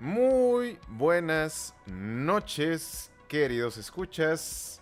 [0.00, 4.80] Muy buenas noches, queridos escuchas.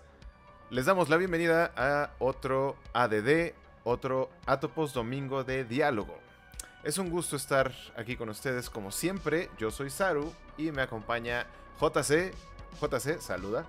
[0.71, 3.53] Les damos la bienvenida a otro ADD,
[3.83, 6.17] otro Atopos Domingo de Diálogo.
[6.85, 9.51] Es un gusto estar aquí con ustedes como siempre.
[9.59, 11.49] Yo soy Saru y me acompaña
[11.81, 12.33] JC.
[12.81, 13.67] JC, saluda.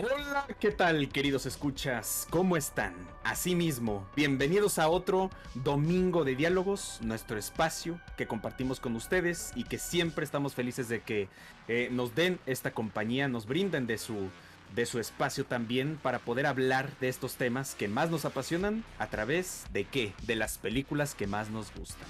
[0.00, 2.28] Hola, ¿qué tal queridos escuchas?
[2.30, 2.94] ¿Cómo están?
[3.24, 9.76] Asimismo, bienvenidos a otro Domingo de Diálogos, nuestro espacio que compartimos con ustedes y que
[9.76, 11.28] siempre estamos felices de que
[11.66, 14.28] eh, nos den esta compañía, nos brinden de su,
[14.76, 19.08] de su espacio también para poder hablar de estos temas que más nos apasionan a
[19.08, 20.12] través de qué?
[20.22, 22.06] De las películas que más nos gustan.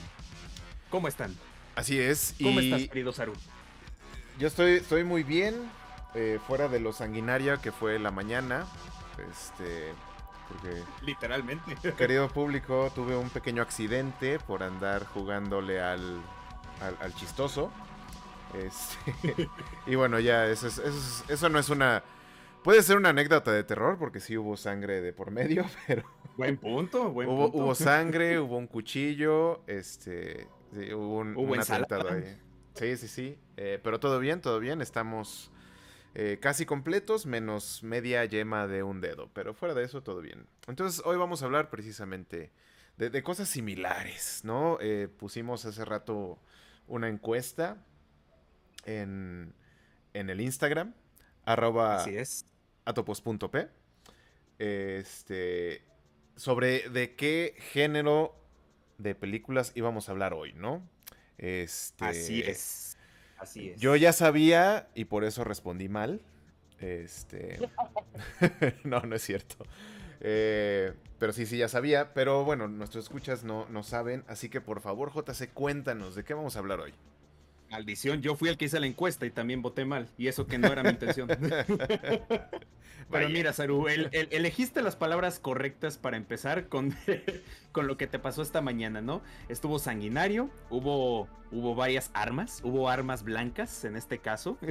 [0.90, 1.34] ¿Cómo están?
[1.74, 2.34] Así es.
[2.42, 3.32] ¿Cómo estás, querido Saru?
[4.38, 5.54] Yo estoy, estoy muy bien
[6.14, 8.66] eh, fuera de lo sanguinaria que fue la mañana.
[9.30, 9.92] Este.
[10.48, 11.76] Porque, Literalmente.
[11.96, 16.20] Querido público, tuve un pequeño accidente por andar jugándole al,
[17.00, 17.70] al, chistoso.
[18.54, 19.48] Este,
[19.86, 20.68] y bueno, ya, eso,
[21.28, 22.02] eso, no es una.
[22.64, 26.04] Puede ser una anécdota de terror, porque sí hubo sangre de por medio, pero.
[26.38, 27.58] Buen punto, buen hubo, punto.
[27.58, 30.46] Hubo sangre, hubo un cuchillo, este.
[30.72, 32.40] hubo un, ¿Hubo atentado ahí.
[32.74, 33.38] Sí, sí, sí.
[33.56, 34.80] Eh, pero todo bien, todo bien.
[34.80, 35.50] Estamos
[36.20, 39.30] eh, casi completos, menos media yema de un dedo.
[39.34, 40.48] Pero fuera de eso, todo bien.
[40.66, 42.50] Entonces, hoy vamos a hablar precisamente
[42.96, 44.78] de, cosas similares, ¿no?
[44.80, 46.40] Eh, pusimos hace rato
[46.88, 47.76] una encuesta
[48.84, 49.54] en,
[50.12, 50.92] en el Instagram,
[51.44, 52.46] arroba Así es.
[52.84, 53.68] atopos.p,
[54.58, 55.82] este,
[56.34, 58.34] sobre de qué género
[58.98, 60.82] de películas íbamos a hablar hoy, ¿no?
[61.36, 62.87] Este, Así es.
[63.38, 63.80] Así es.
[63.80, 66.20] Yo ya sabía y por eso respondí mal.
[66.80, 67.58] Este.
[68.84, 69.56] no, no es cierto.
[70.20, 72.14] Eh, pero sí, sí, ya sabía.
[72.14, 74.24] Pero bueno, nuestros escuchas no, no saben.
[74.28, 76.94] Así que por favor, JC, cuéntanos de qué vamos a hablar hoy.
[77.70, 80.08] Maldición, yo fui el que hice la encuesta y también voté mal.
[80.16, 81.28] Y eso que no era mi intención.
[83.10, 86.94] Pero mira, Saru, elegiste las palabras correctas para empezar con,
[87.72, 89.22] con lo que te pasó esta mañana, ¿no?
[89.48, 94.58] Estuvo sanguinario, hubo, hubo varias armas, hubo armas blancas en este caso.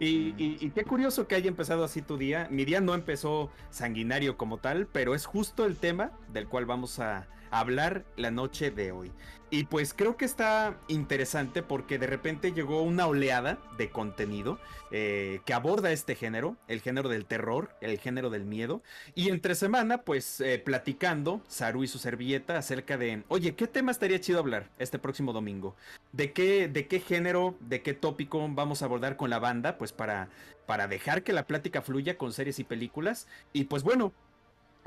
[0.00, 2.46] Y, y, qué curioso que haya empezado así tu día.
[2.52, 7.00] Mi día no empezó sanguinario como tal, pero es justo el tema del cual vamos
[7.00, 9.12] a hablar la noche de hoy.
[9.50, 14.58] Y pues creo que está interesante porque de repente llegó una oleada de contenido
[14.90, 18.82] eh, que aborda este género, el género del terror, el género del miedo.
[19.14, 23.90] Y entre semana, pues eh, platicando, Saru y su servilleta acerca de, oye, ¿qué tema
[23.90, 25.76] estaría chido hablar este próximo domingo?
[26.12, 29.78] ¿De qué, de qué género, de qué tópico vamos a abordar con la banda?
[29.78, 30.28] Pues para,
[30.66, 33.28] para dejar que la plática fluya con series y películas.
[33.54, 34.12] Y pues bueno,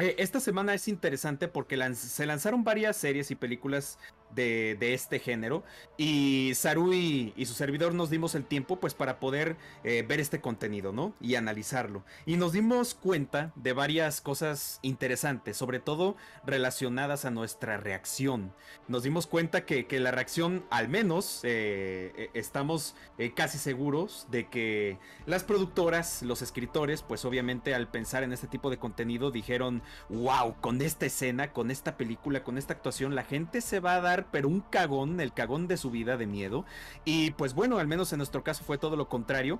[0.01, 3.97] esta semana es interesante porque se lanzaron varias series y películas
[4.33, 5.63] de, este género
[5.97, 10.41] y Saru y, su servidor nos dimos el tiempo pues para poder eh, ver este
[10.41, 11.13] contenido, ¿no?
[11.19, 12.03] Y analizarlo.
[12.25, 16.15] Y nos dimos cuenta de varias cosas interesantes, sobre todo
[16.45, 18.53] relacionadas a nuestra reacción.
[18.87, 22.95] Nos dimos cuenta que, la reacción, al menos, eh, estamos
[23.35, 28.69] casi seguros de que las productoras, los escritores, pues obviamente al pensar en este tipo
[28.69, 33.61] de contenido dijeron, wow, con esta escena, con esta película, con esta actuación, la gente
[33.61, 36.65] se va a dar, pero un cagón, el cagón de su vida de miedo.
[37.05, 39.59] Y pues bueno, al menos en nuestro caso fue todo lo contrario.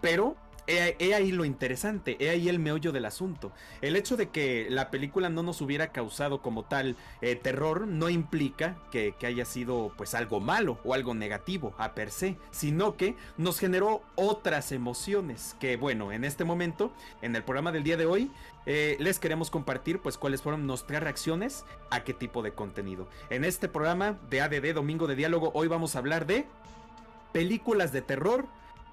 [0.00, 0.36] Pero
[0.66, 3.52] He, ahí lo interesante, he ahí el meollo del asunto.
[3.80, 8.08] El hecho de que la película no nos hubiera causado como tal eh, terror no
[8.08, 13.16] implica que, haya sido pues algo malo o algo negativo a per se, sino que
[13.36, 16.92] nos generó otras emociones que bueno, en este momento,
[17.22, 18.30] en el programa del día de hoy,
[18.66, 23.08] eh, les queremos compartir pues cuáles fueron nuestras reacciones a qué tipo de contenido.
[23.30, 26.46] En este programa de ADD Domingo de Diálogo hoy vamos a hablar de
[27.32, 28.46] películas de terror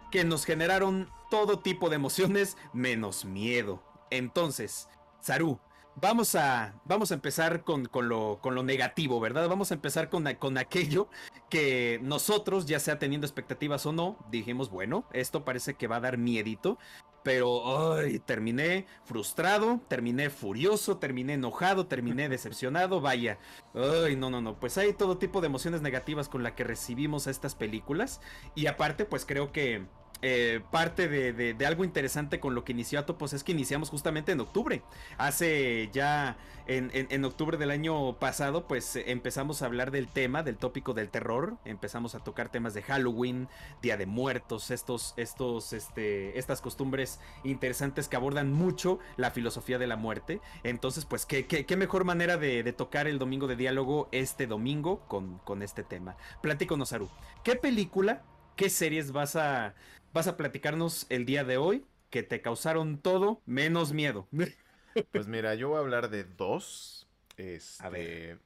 [0.09, 3.83] que nos generaron todo tipo de emociones menos miedo.
[4.09, 4.89] Entonces,
[5.19, 5.59] Saru,
[5.95, 9.47] vamos a, vamos a empezar con, lo, con lo negativo, ¿verdad?
[9.47, 11.09] Vamos a empezar con, con aquello
[11.49, 16.01] que nosotros, ya sea teniendo expectativas o no, dijimos, bueno, esto parece que va a
[16.01, 16.77] dar miedito.
[17.21, 23.39] Pero ay, terminé frustrado, terminé furioso, terminé enojado, terminé decepcionado, vaya.
[23.73, 24.57] Ay, no, no, no.
[24.57, 28.21] Pues hay todo tipo de emociones negativas con la que recibimos estas películas.
[28.55, 29.85] Y aparte, pues creo que
[30.21, 34.39] eh, parte de, algo interesante con lo que inició Atopos es que iniciamos justamente en
[34.39, 34.81] octubre.
[35.17, 36.37] Hace ya
[36.67, 41.57] en, octubre del año pasado, pues empezamos a hablar del tema, del tópico del terror.
[41.65, 43.47] Empezamos a tocar temas de Halloween,
[43.81, 49.87] Día de Muertos, estos, estos, este, estas costumbres interesantes que abordan mucho la filosofía de
[49.87, 50.41] la muerte.
[50.63, 55.63] Entonces, pues, qué, mejor manera de, tocar el domingo de diálogo este domingo con, con
[55.63, 56.17] este tema.
[56.41, 57.09] Platíconos, Aru.
[57.43, 58.21] ¿Qué película,
[58.55, 59.73] qué series vas a
[60.13, 64.27] vas a platicarnos el día de hoy que te causaron todo menos miedo.
[65.11, 67.07] Pues mira, yo voy a hablar de dos.
[67.37, 67.83] Este...
[67.83, 68.39] A ver.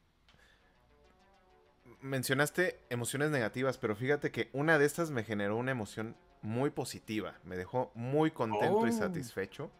[2.02, 7.40] Mencionaste emociones negativas, pero fíjate que una de estas me generó una emoción muy positiva.
[7.46, 8.94] Me dejó muy contento y oh.
[8.94, 9.72] satisfecho.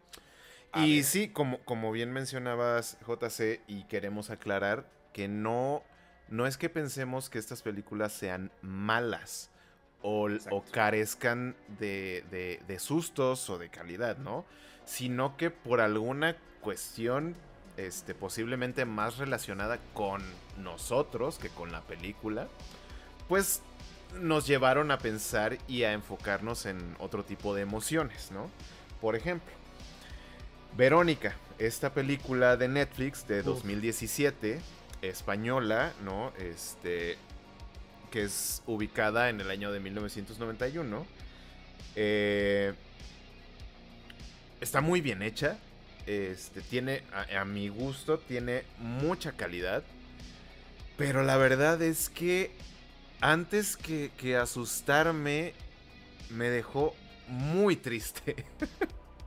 [0.74, 5.84] y sí, como, como bien mencionabas, JC, y queremos aclarar que no,
[6.28, 9.50] no es que pensemos que estas películas sean malas
[10.06, 10.28] o,
[10.70, 14.44] carezcan de, sustos o de calidad, ¿no?
[14.84, 17.34] Sino que por alguna cuestión
[17.78, 20.22] este, posiblemente más relacionada con
[20.62, 22.48] nosotros que con la película,
[23.28, 23.62] pues
[24.20, 28.50] nos llevaron a pensar y a enfocarnos en otro tipo de emociones, ¿no?
[29.00, 29.52] Por ejemplo,
[30.76, 34.60] Verónica, esta película de Netflix de 2017,
[35.00, 36.32] española, ¿no?
[36.38, 37.16] Este,
[38.14, 41.04] que es ubicada en el año de 1991.
[41.96, 42.72] Eh,
[44.60, 45.58] está muy bien hecha.
[46.06, 47.02] Este, tiene,
[47.36, 49.82] a, mi gusto, tiene mucha calidad.
[50.96, 52.52] Pero la verdad es que
[53.20, 55.52] antes que, asustarme,
[56.30, 56.94] me dejó
[57.26, 58.36] muy triste.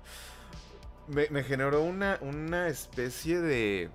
[1.10, 3.90] me, generó una, una especie de...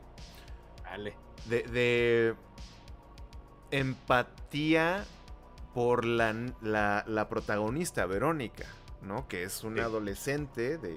[0.85, 1.15] Vale.
[1.47, 2.35] De, de
[3.73, 5.05] empatía
[5.75, 8.67] por la, la, protagonista, Verónica,
[9.03, 9.27] ¿no?
[9.27, 10.97] Que es una adolescente de...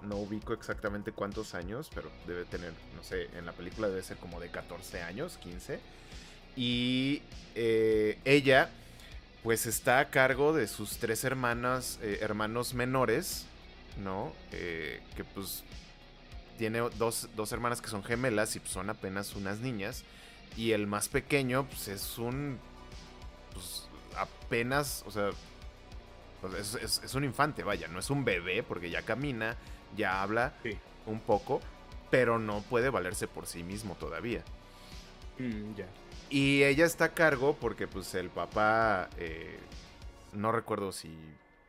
[0.00, 4.16] No ubico exactamente cuántos años, pero debe tener, no sé, en la película debe ser
[4.16, 5.80] como de 14 años, 15.
[6.54, 7.22] Y
[7.54, 8.70] eh, ella,
[9.42, 13.46] pues está a cargo de sus tres hermanas, eh, hermanos menores,
[14.02, 14.32] ¿no?
[14.52, 15.64] Eh, que pues
[16.56, 20.04] tiene dos, dos, hermanas que son gemelas y pues, son apenas unas niñas.
[20.56, 22.58] Y el más pequeño, pues es un.
[23.52, 25.30] Pues apenas, o sea.
[26.40, 29.56] Pues, es, un infante, vaya, no es un bebé porque ya camina,
[29.96, 30.52] ya habla
[31.06, 31.60] un poco,
[32.10, 34.42] pero no puede valerse por sí mismo todavía.
[35.38, 35.72] Mm,
[36.28, 39.08] y ella está a cargo porque, pues, el papá.
[39.18, 39.58] Eh,
[40.32, 41.16] no recuerdo si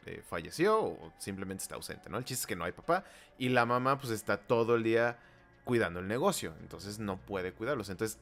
[0.05, 2.17] eh, falleció o simplemente está ausente, ¿no?
[2.17, 3.05] El chiste es que no hay papá
[3.37, 5.17] y la mamá, pues, está todo el día
[5.63, 7.89] cuidando el negocio, entonces no puede cuidarlos.
[7.89, 8.17] Entonces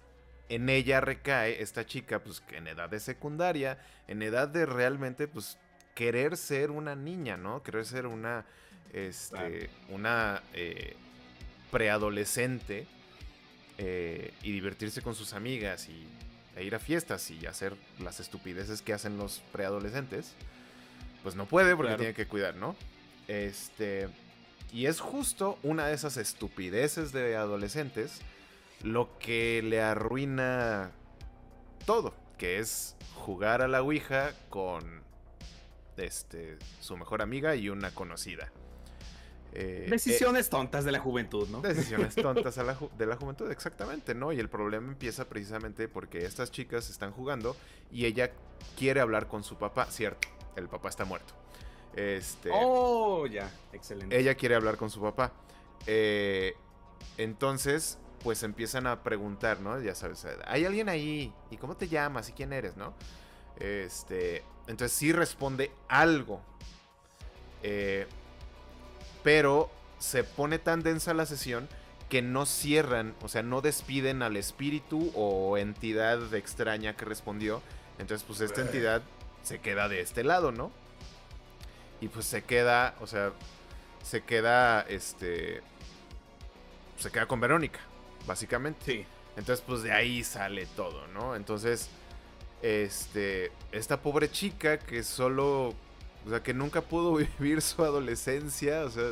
[0.50, 5.58] en ella recae esta chica, pues en edad de secundaria, en edad de realmente, pues
[5.96, 7.64] querer ser una niña, ¿no?
[7.64, 8.46] Querer ser una,
[8.94, 10.96] este, una eh,
[11.72, 12.88] preadolescente
[13.78, 16.08] eh, y divertirse con sus amigas y
[16.56, 20.34] e ir a fiestas y hacer las estupideces que hacen los preadolescentes,
[21.22, 22.78] pues no puede porque tiene que cuidar, ¿no?
[23.28, 24.08] Este,
[24.72, 28.22] y es justo una de esas estupideces de adolescentes
[28.84, 30.92] lo que le arruina
[31.86, 35.02] todo, que es jugar a la Ouija con
[35.98, 38.52] este, su mejor amiga y una conocida.
[39.54, 41.62] Eh, Decisiones tontas de la juventud, ¿no?
[41.62, 44.34] Decisiones tontas de la juventud, exactamente, ¿no?
[44.34, 47.56] Y el problema empieza precisamente porque estas chicas están jugando
[47.90, 48.32] y ella
[48.78, 50.28] quiere hablar con su papá, cierto,
[50.58, 51.34] el papá está muerto.
[51.96, 54.20] Este, oh, ya, excelente.
[54.20, 55.32] Ella quiere hablar con su papá.
[55.88, 56.54] Eh,
[57.18, 59.80] entonces, pues empiezan a preguntar, ¿no?
[59.80, 61.32] Ya sabes, ¿hay alguien ahí?
[61.52, 62.28] ¿Y cómo te llamas?
[62.28, 62.96] ¿Y quién eres, no?
[63.60, 66.42] Este, entonces sí responde algo.
[67.62, 68.08] Eh,
[69.24, 71.70] pero se pone tan densa la sesión
[72.10, 77.62] que no cierran, o sea, no despiden al espíritu o entidad extraña que respondió.
[78.00, 79.04] Entonces, pues esta entidad
[79.44, 80.72] se queda de este lado, ¿no?
[82.02, 83.34] Y pues se queda, o sea,
[84.02, 85.62] se queda, este,
[86.98, 87.82] se queda con Verónica
[88.26, 88.86] básicamente.
[88.86, 89.06] Sí.
[89.38, 91.36] Entonces, pues de ahí sale todo, ¿no?
[91.36, 91.90] Entonces,
[92.62, 95.70] este, esta pobre chica que solo,
[96.26, 99.12] o sea, que nunca pudo vivir su adolescencia, o sea...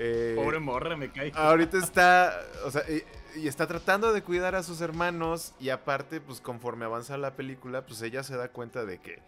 [0.00, 1.32] Eh, pobre morra, me cae.
[1.34, 6.40] Ahorita está, o sea, y, está tratando de cuidar a sus hermanos y aparte, pues
[6.40, 9.20] conforme avanza la película, pues ella se da cuenta de que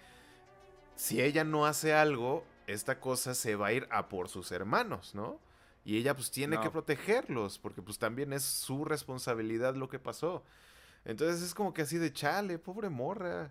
[0.96, 5.14] si ella no hace algo, esta cosa se va a ir a por sus hermanos,
[5.14, 5.40] ¿no?
[5.84, 10.44] Y ella pues tiene que protegerlos, porque pues también es su responsabilidad lo que pasó.
[11.04, 13.50] Entonces es como que así de chale, pobre morra.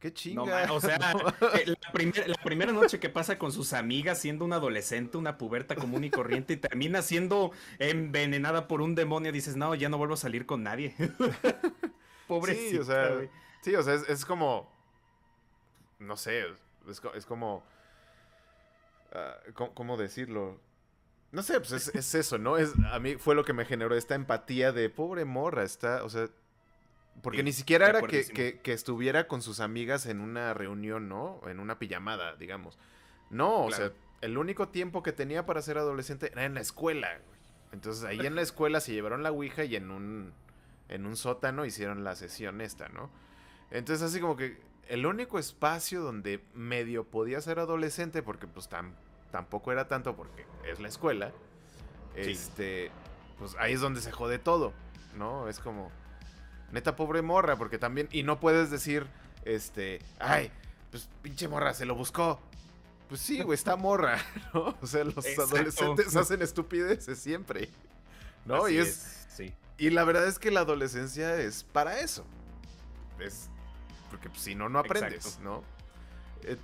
[0.00, 0.72] Qué chinga.
[0.72, 0.96] o sea,
[1.54, 1.74] eh,
[2.26, 6.10] la, primera noche que pasa con sus amigas siendo una adolescente, una puberta común y
[6.10, 10.46] corriente, y termina siendo envenenada por un demonio, dices, no, ya no vuelvo a salir
[10.46, 10.94] con nadie.
[12.26, 12.70] Pobrecita.
[12.70, 13.28] Sí, o sea,
[13.60, 14.72] sí, o sea es, como.
[15.98, 16.46] No sé,
[16.88, 17.62] es, como.
[19.12, 20.58] Ah, ¿cómo, decirlo?
[21.32, 22.56] No sé, pues es, eso, ¿no?
[22.56, 26.08] Es, a mí fue lo que me generó esta empatía de pobre morra, está, o
[26.08, 26.28] sea,
[27.22, 31.40] porque ni siquiera era que, estuviera con sus amigas en una reunión, ¿no?
[31.46, 32.78] En una pijamada, digamos.
[33.28, 37.20] No, o sea, el único tiempo que tenía para ser adolescente era en la escuela.
[37.72, 40.32] Entonces ahí en la escuela se llevaron la Ouija y en un,
[40.88, 43.10] en un sótano hicieron la sesión esta, ¿no?
[43.70, 44.58] Entonces así como que
[44.88, 49.09] el único espacio donde medio podía ser adolescente, porque pues tampoco
[49.66, 51.32] era tanto porque es la escuela,
[52.16, 52.90] este,
[53.38, 54.72] pues ahí es donde se jode todo,
[55.16, 55.48] ¿no?
[55.48, 55.90] Es como
[56.72, 58.08] Neta, pobre morra, porque también.
[58.12, 59.06] Y no puedes decir,
[59.44, 60.00] este.
[60.18, 60.50] Ay,
[60.90, 62.40] pues pinche morra, se lo buscó.
[63.08, 64.18] Pues sí, güey, está morra,
[64.54, 64.76] ¿no?
[64.80, 67.68] O sea, los adolescentes hacen estupideces siempre.
[68.44, 68.68] ¿No?
[68.68, 69.26] y es.
[69.28, 69.52] Sí.
[69.78, 72.24] Y la verdad es que la adolescencia es para eso.
[73.18, 73.48] Es.
[74.10, 75.62] Porque pues, si no, no aprendes, ¿no?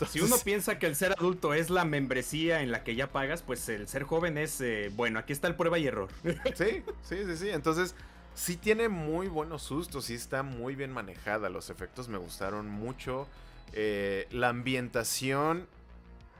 [0.08, 3.42] Si uno piensa que el ser adulto es la membresía en la que ya pagas,
[3.42, 6.08] pues el ser joven es, eh, bueno, aquí está el prueba y error.
[6.54, 7.48] Sí, sí, sí, sí.
[7.50, 7.94] Entonces,
[8.34, 11.48] sí tiene muy buenos sustos, sí está muy bien manejada.
[11.50, 13.26] Los efectos me gustaron mucho.
[13.72, 15.66] Eh, la ambientación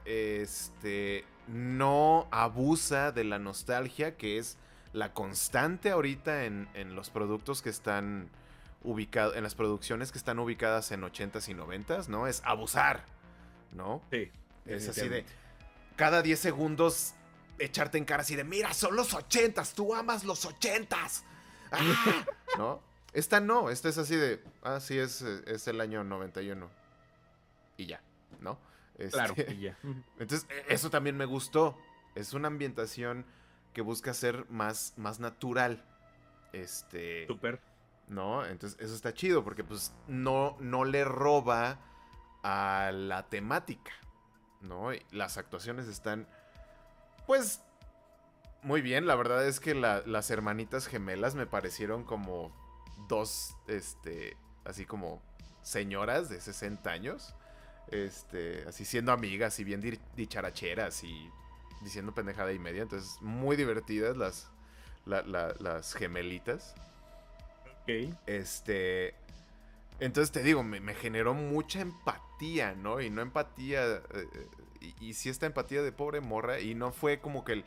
[0.05, 4.57] este, no abusa de la nostalgia, que es
[4.93, 8.29] la constante ahorita en, los productos que están
[8.83, 12.27] ubicados, en las producciones que están ubicadas en 80s y 90s, ¿no?
[12.27, 13.03] Es abusar,
[13.71, 14.01] ¿no?
[14.11, 14.31] Sí.
[14.65, 15.25] Es así de,
[15.95, 17.13] cada 10 segundos
[17.59, 21.23] echarte en cara así de, mira, son los 80s, tú amas los 80s.
[22.57, 22.81] ¿No?
[23.13, 26.69] Esta no, esta es así de, ah, sí, es, es el año 91.
[27.77, 28.01] Y ya,
[28.41, 28.59] ¿no?
[29.11, 29.77] claro, este, y ya.
[30.19, 31.77] Entonces, e, eso también me gustó.
[32.15, 33.25] Es una ambientación
[33.73, 35.83] que busca ser más, más natural.
[36.53, 37.27] Este.
[37.27, 37.59] Súper.
[38.07, 38.45] ¿No?
[38.45, 41.79] Entonces, eso está chido porque, pues, no, no le roba
[42.43, 43.91] a la temática.
[44.59, 44.89] ¿No?
[45.11, 46.27] las actuaciones están,
[47.27, 47.61] pues,
[48.63, 52.51] muy bien, la verdad es que las hermanitas gemelas me parecieron como
[53.07, 55.21] dos, este, así como
[55.61, 57.35] señoras de 60 años,
[57.91, 59.81] este, así siendo amigas y bien
[60.15, 61.29] dicharacheras y
[61.81, 64.51] diciendo pendejada y media, entonces muy divertidas las,
[65.05, 66.75] las gemelitas.
[67.83, 68.13] Ok.
[68.25, 69.15] Este,
[69.99, 73.01] entonces te digo, me, generó mucha empatía, ¿no?
[73.01, 74.47] Y no empatía, eh, eh,
[74.99, 77.65] y, y sí esta empatía de pobre morra, y no fue como que el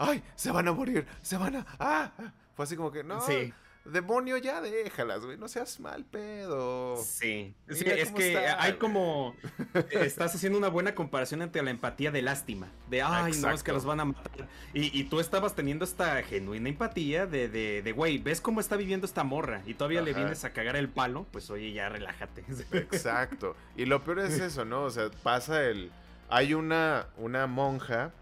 [0.00, 0.22] ¡ay!
[0.34, 1.66] Se van a morir, se van a.
[1.78, 2.10] ¡Ah!
[2.56, 3.20] Fue así como que, no.
[3.20, 3.52] Sí.
[3.84, 5.38] Demonio, ya déjalas, güey.
[5.38, 6.96] No seas mal pedo.
[6.98, 7.54] Sí.
[7.68, 9.34] sí es que hay como.
[9.90, 12.68] estás haciendo una buena comparación entre la empatía de lástima.
[12.88, 14.48] De, ay, no, es que los van a matar.
[14.74, 19.06] Y, tú estabas teniendo esta genuina empatía de, de, de, güey, ¿ves cómo está viviendo
[19.06, 19.62] esta morra?
[19.66, 21.26] Y todavía le vienes a cagar el palo.
[21.30, 22.44] Pues oye, ya relájate.
[22.72, 23.56] Exacto.
[23.76, 24.82] Y lo peor es eso, ¿no?
[24.82, 25.90] O sea, pasa el.
[26.28, 28.12] Hay una, una monja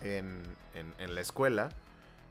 [0.00, 0.42] en,
[0.74, 1.70] en, la escuela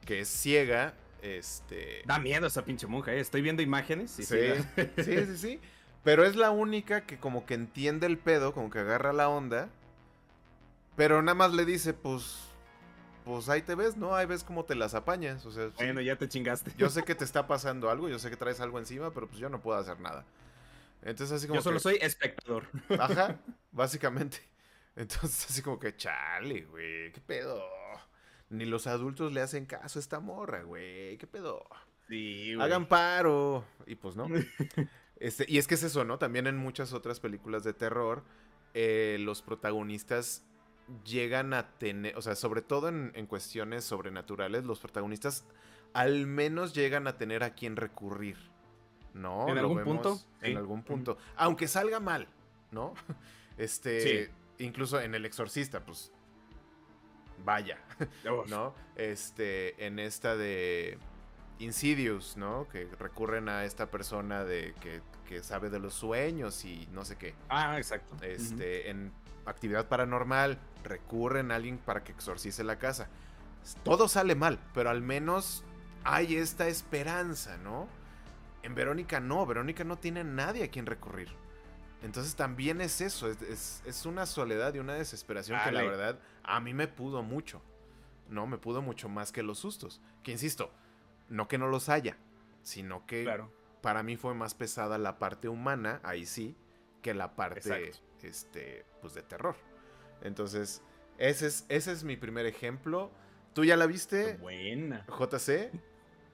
[0.06, 0.94] que es ciega.
[1.22, 2.02] Este.
[2.06, 3.20] Da miedo esa pinche monja, ¿eh?
[3.20, 4.12] Estoy viendo imágenes.
[4.18, 5.60] Sí, sí, sí, sí,
[6.04, 9.70] Pero es la única que como que entiende el pedo, como que agarra la onda.
[10.96, 12.46] Pero nada más le dice, pues.
[13.26, 14.16] Pues ahí te ves, ¿no?
[14.16, 15.46] Ahí ves cómo te las apañas.
[15.46, 16.72] O sea, bueno, ya te chingaste.
[16.78, 19.40] Yo sé que te está pasando algo, yo sé que traes algo encima, pero pues
[19.40, 20.26] yo no puedo hacer nada.
[21.02, 21.60] Entonces así como.
[21.60, 22.66] Yo solo soy espectador.
[22.98, 23.38] Ajá,
[23.72, 24.40] básicamente.
[24.96, 27.62] Entonces así como que, chale, güey, ¿qué pedo?
[28.50, 31.18] Ni los adultos le hacen caso a esta morra, güey.
[31.18, 31.66] ¿Qué pedo?
[32.08, 32.66] Sí, güey.
[32.66, 33.64] Hagan paro.
[33.86, 34.28] Y pues no.
[35.20, 36.18] este, y es que es eso, ¿no?
[36.18, 38.24] También en muchas otras películas de terror,
[38.74, 40.44] eh, los protagonistas
[41.06, 45.46] llegan a tener, o sea, sobre todo en, cuestiones sobrenaturales, los protagonistas
[45.94, 48.38] al menos llegan a tener a quien recurrir.
[49.14, 49.48] ¿No?
[49.50, 50.20] En algún punto.
[50.42, 51.18] En algún punto.
[51.36, 52.28] Aunque salga mal,
[52.72, 52.94] ¿no?
[53.58, 54.32] Este.
[54.60, 56.12] Incluso en El Exorcista, pues
[57.44, 57.78] vaya,
[58.48, 58.74] ¿no?
[58.96, 60.98] Este, en esta de
[61.60, 62.68] Insidious, ¿no?
[62.70, 65.02] Que recurren a esta persona de que,
[65.44, 67.36] sabe de los sueños y no sé qué.
[67.50, 68.16] Ah, exacto.
[68.24, 69.12] Este, en
[69.46, 73.10] actividad paranormal recurren a alguien para que exorcice la casa.
[73.84, 75.64] Todo sale mal, pero al menos
[76.04, 77.88] hay esta esperanza, ¿no?
[78.64, 81.30] En Verónica no, Verónica no tiene nadie a quien recurrir.
[82.02, 86.74] Entonces también es eso, es, una soledad y una desesperación que la verdad a mí
[86.74, 87.62] me pudo mucho.
[88.30, 90.02] No, me pudo mucho más que los sustos.
[90.24, 90.72] Que insisto,
[91.28, 92.18] no que no los haya,
[92.62, 93.30] sino que
[93.82, 96.56] para mí fue más pesada la parte humana, ahí sí,
[97.02, 97.92] que la parte
[98.22, 99.56] este, pues de terror.
[100.22, 100.82] Entonces,
[101.18, 103.12] ese es, ese es mi primer ejemplo.
[103.54, 104.38] ¿Tú ya la viste?
[104.38, 105.06] Buena.
[105.08, 105.72] JC.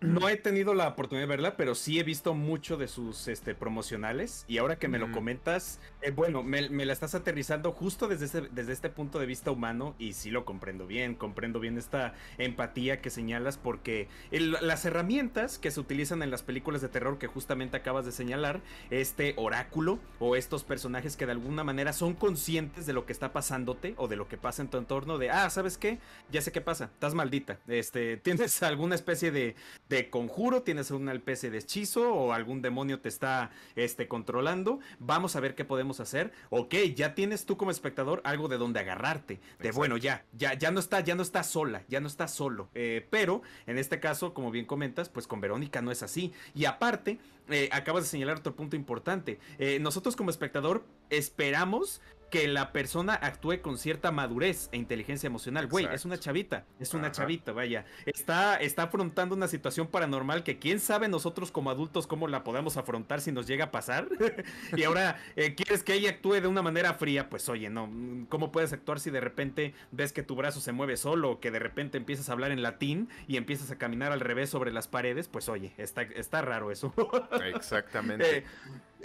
[0.01, 3.55] No he tenido la oportunidad de verla, pero sí he visto mucho de sus este,
[3.55, 4.45] promocionales.
[4.47, 8.41] Y ahora que me lo comentas, eh, bueno, me, la estás aterrizando justo desde, este,
[8.51, 9.95] desde este punto de vista humano.
[9.97, 15.71] Y sí lo comprendo bien, comprendo bien esta empatía que señalas, porque las herramientas que
[15.71, 20.35] se utilizan en las películas de terror que justamente acabas de señalar, este oráculo o
[20.35, 24.15] estos personajes que de alguna manera son conscientes de lo que está pasándote o de
[24.15, 25.99] lo que pasa en tu entorno, de, ah, ¿sabes qué?
[26.31, 27.59] Ya sé qué pasa, estás maldita.
[27.67, 29.55] Este, tienes alguna especie de
[29.89, 34.79] de conjuro, tienes una especie de hechizo o algún demonio te está este, controlando.
[34.99, 36.31] Vamos a ver qué podemos hacer.
[36.49, 39.39] Ok, ya tienes tú como espectador algo de donde agarrarte.
[39.59, 42.69] De bueno, ya, ya, ya no está, ya no está sola, ya no está solo.
[42.73, 46.33] Eh, pero en este caso, como bien comentas, pues con Verónica no es así.
[46.53, 49.39] Y aparte, eh, acabas de señalar otro punto importante.
[49.59, 55.67] Eh, nosotros como espectador esperamos que la persona actúe con cierta madurez e inteligencia emocional.
[55.67, 57.85] Güey, es una chavita, es una chavita, vaya.
[58.05, 62.77] Está, está afrontando una situación paranormal que quién sabe nosotros como adultos cómo la podemos
[62.77, 64.07] afrontar si nos llega a pasar.
[64.75, 67.89] y ahora eh, quieres que ella actúe de una manera fría, pues oye, no,
[68.29, 71.51] ¿cómo puedes actuar si de repente ves que tu brazo se mueve solo o que
[71.51, 74.87] de repente empiezas a hablar en latín y empiezas a caminar al revés sobre las
[74.87, 75.27] paredes?
[75.27, 76.93] Pues oye, está, está raro eso.
[77.55, 78.39] Exactamente.
[78.39, 78.43] Eh,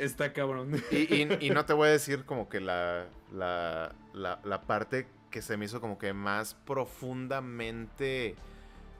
[0.00, 0.83] está cabrón.
[0.90, 5.64] y no te voy a decir como que la la, la, parte que se me
[5.66, 8.35] hizo como que más profundamente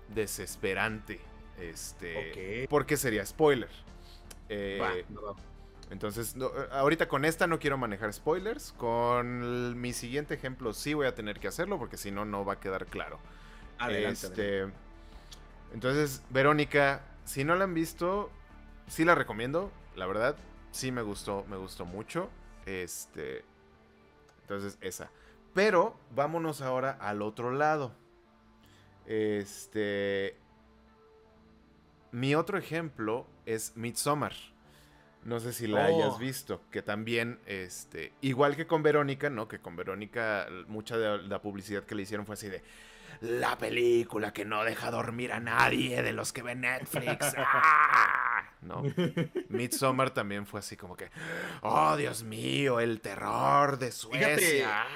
[0.09, 1.21] desesperante.
[1.59, 2.67] Este.
[2.69, 3.69] Porque sería spoiler.
[4.49, 5.05] Eh,
[5.91, 6.37] entonces,
[6.71, 8.73] ahorita con esta no quiero manejar spoilers.
[8.73, 12.55] Con mi siguiente ejemplo sí voy a tener que hacerlo porque si no, no va
[12.55, 13.19] a quedar claro.
[13.89, 14.67] este,
[15.75, 18.31] Entonces, Verónica, si no la han visto,
[18.87, 19.73] sí la recomiendo.
[19.97, 20.37] La verdad,
[20.71, 22.31] sí me gustó, me gustó mucho.
[22.67, 23.45] Este,
[24.43, 25.11] entonces, esa.
[25.55, 27.93] Pero vámonos ahora al otro lado.
[29.07, 30.37] Este.
[32.13, 34.35] Mi otro ejemplo es Midsommar.
[35.25, 36.19] No sé si la hayas oh.
[36.19, 39.49] visto, que también, este, igual que con Verónica, ¿no?
[39.49, 42.63] Que con Verónica mucha de la publicidad que le hicieron fue así de,
[43.21, 47.35] la película que no deja dormir a nadie de los que ven Netflix.
[47.37, 48.10] ¡Ah!
[48.63, 48.83] ¿No?
[49.49, 51.11] Midsommar también fue así como que,
[51.63, 54.87] oh Dios mío, el terror de Suecia.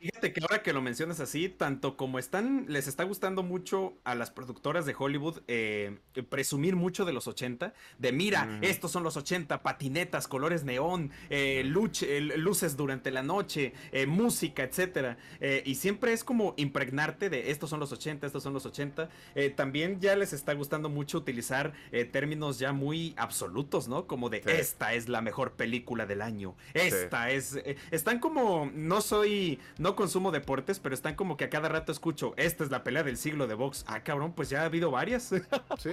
[0.00, 4.14] Fíjate, que ahora que lo mencionas así, tanto como están, les está gustando mucho a
[4.14, 9.16] las productoras de Hollywood eh, presumir mucho de los 80, de mira, estos son los
[9.16, 15.18] 80, patinetas, colores neón, eh, luces durante la noche, eh, música, etcétera.
[15.64, 19.08] y siempre es como impregnarte de estos son los 80, estos son los 80.
[19.56, 21.72] también ya les está gustando mucho utilizar
[22.12, 24.06] términos ya muy absolutos, ¿no?
[24.06, 26.54] Como de esta es la mejor película del año.
[26.72, 27.56] Esta es.
[27.56, 28.70] Eh, están como.
[28.74, 29.58] No soy.
[29.78, 32.34] No consumo deportes, pero están como que a cada rato escucho.
[32.36, 33.84] Esta es la pelea del siglo de box.
[33.86, 35.22] Ah, cabrón, pues ya ha habido varias.
[35.78, 35.90] sí,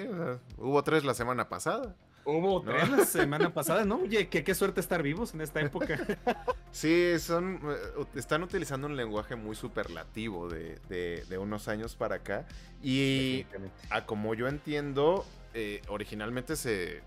[0.58, 1.96] hubo tres la semana pasada.
[2.24, 3.96] Hubo tres la semana pasada, ¿no?
[3.96, 5.98] Oye, qué, qué suerte estar vivos en esta época.
[6.72, 7.60] sí, son.
[7.64, 12.46] Eh, están utilizando un lenguaje muy superlativo de, de unos años para acá.
[12.84, 13.46] Y
[13.90, 17.02] a como yo entiendo, eh, originalmente se,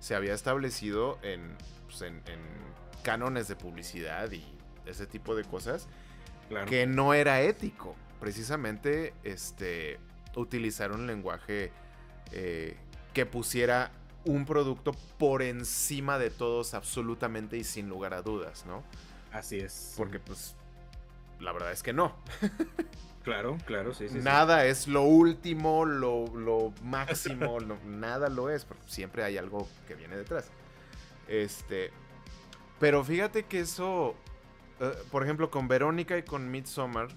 [0.00, 1.18] se había establecido
[1.86, 2.40] pues, en, en,
[3.04, 4.42] cánones de publicidad y
[4.86, 5.86] ese tipo de cosas
[6.66, 7.94] que no era ético.
[8.20, 9.98] Precisamente este,
[10.36, 11.72] utilizar un lenguaje
[12.32, 12.76] eh,
[13.12, 13.90] que pusiera
[14.24, 18.82] un producto por encima de todos absolutamente y sin lugar a dudas, ¿no?
[19.32, 19.94] Así es.
[19.96, 20.54] Porque pues
[21.40, 22.16] la verdad es que no.
[23.24, 24.18] Claro, claro, sí, sí.
[24.18, 30.14] Nada es lo último, lo, máximo, nada lo es, porque siempre hay algo que viene
[30.14, 30.50] detrás.
[31.26, 31.90] Este,
[32.78, 34.14] pero fíjate que eso,
[34.80, 37.08] eh, por ejemplo, con Verónica y con Midsommar,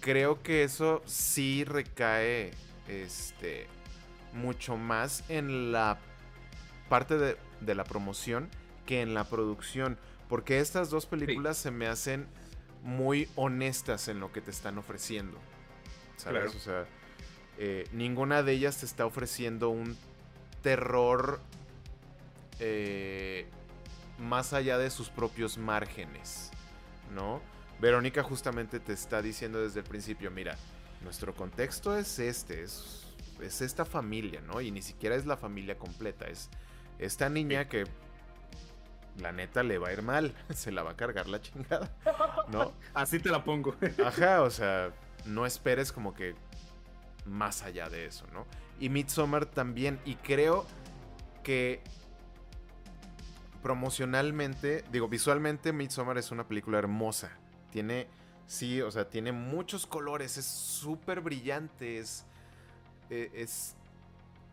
[0.00, 2.52] creo que eso sí recae,
[2.88, 3.66] este,
[4.32, 5.98] mucho más en la
[6.88, 7.36] parte de,
[7.74, 8.48] la promoción
[8.86, 12.26] que en la producción, porque estas dos películas se me hacen
[12.82, 15.38] muy honestas en lo que te están ofreciendo.
[16.16, 16.54] ¿Sabes?
[16.54, 16.86] O sea,
[17.58, 19.96] eh, ninguna de ellas te está ofreciendo un
[20.62, 21.40] terror
[22.58, 23.46] eh,
[24.18, 26.50] más allá de sus propios márgenes,
[27.10, 27.40] ¿no?
[27.80, 30.56] Verónica justamente te está diciendo desde el principio, mira,
[31.02, 33.06] nuestro contexto es este, es,
[33.40, 34.60] es esta familia, ¿no?
[34.60, 36.50] Y ni siquiera es la familia completa, es
[36.98, 37.84] esta niña que
[39.16, 41.90] la neta le va a ir mal, se la va a cargar la chingada,
[42.48, 42.72] ¿no?
[42.94, 43.74] Así te la pongo.
[44.04, 44.92] Ajá, o sea,
[45.24, 46.34] no esperes como que
[47.24, 48.46] más allá de eso, ¿no?
[48.78, 50.66] Y Midsommar también, y creo
[51.42, 51.82] que
[53.62, 57.30] promocionalmente, digo, visualmente Midsommar es una película hermosa.
[57.70, 58.08] Tiene,
[58.46, 62.24] sí, o sea, tiene muchos colores, es súper brillante, es,
[63.10, 63.76] eh, es,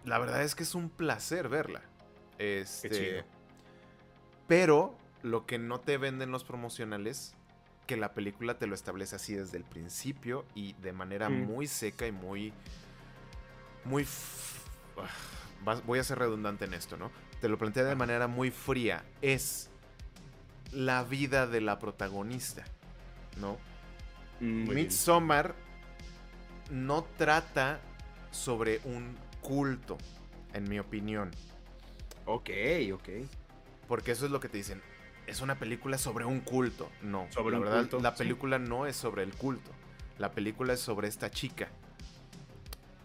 [0.06, 1.82] la verdad es que es un placer verla.
[2.38, 3.24] Este,
[4.48, 7.34] pero lo que no te venden los promocionales,
[7.88, 11.46] que la película te lo establece así desde el principio y de manera Mm.
[11.46, 12.54] muy seca y muy,
[13.86, 14.06] muy,
[14.98, 17.10] ah, voy a ser redundante en esto, ¿no?
[17.42, 19.04] Te lo plantea de manera muy fría.
[19.22, 19.70] Es
[20.72, 22.64] la vida de la protagonista,
[23.40, 23.58] ¿no?
[24.40, 24.76] Mm, bien.
[24.76, 25.56] Midsommar
[26.72, 27.80] no trata
[28.32, 29.98] sobre un culto,
[30.54, 31.32] en mi opinión.
[32.26, 32.50] Ok,
[32.94, 33.10] ok.
[33.88, 34.82] Porque eso es lo que te dicen.
[35.28, 36.90] Es una película sobre un culto.
[37.02, 38.18] No, Sobre la verdad, culto, la sí.
[38.20, 39.72] película no es sobre el culto.
[40.18, 41.70] La película es sobre esta chica.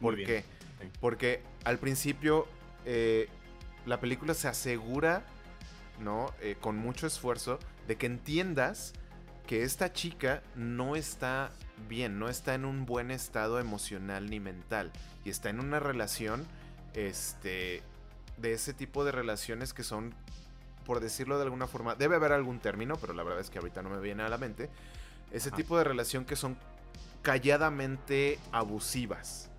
[0.01, 0.45] ¿Por qué?
[0.81, 0.89] sí.
[1.01, 2.49] Porque al principio
[2.85, 3.29] eh,
[3.87, 5.23] la película se asegura,
[6.01, 6.33] ¿no?
[6.41, 8.93] Eh, con mucho esfuerzo, de que entiendas
[9.47, 11.51] que esta chica no está
[11.89, 14.93] bien, no está en un buen estado emocional ni mental.
[15.25, 16.47] Y está en una relación,
[16.95, 17.83] este,
[18.39, 20.15] de ese tipo de relaciones que son,
[20.85, 23.83] por decirlo de alguna forma, debe haber algún término, pero la verdad es que ahorita
[23.83, 24.71] no me viene a la mente.
[25.33, 25.57] Ese Ajá.
[25.57, 26.57] tipo de relación que son
[27.23, 29.52] calladamente abusivas.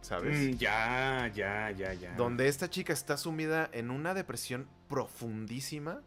[0.00, 0.54] ¿Sabes?
[0.54, 2.14] Mm, ya, ya, ya, ya.
[2.16, 6.02] Donde esta chica está sumida en una depresión profundísima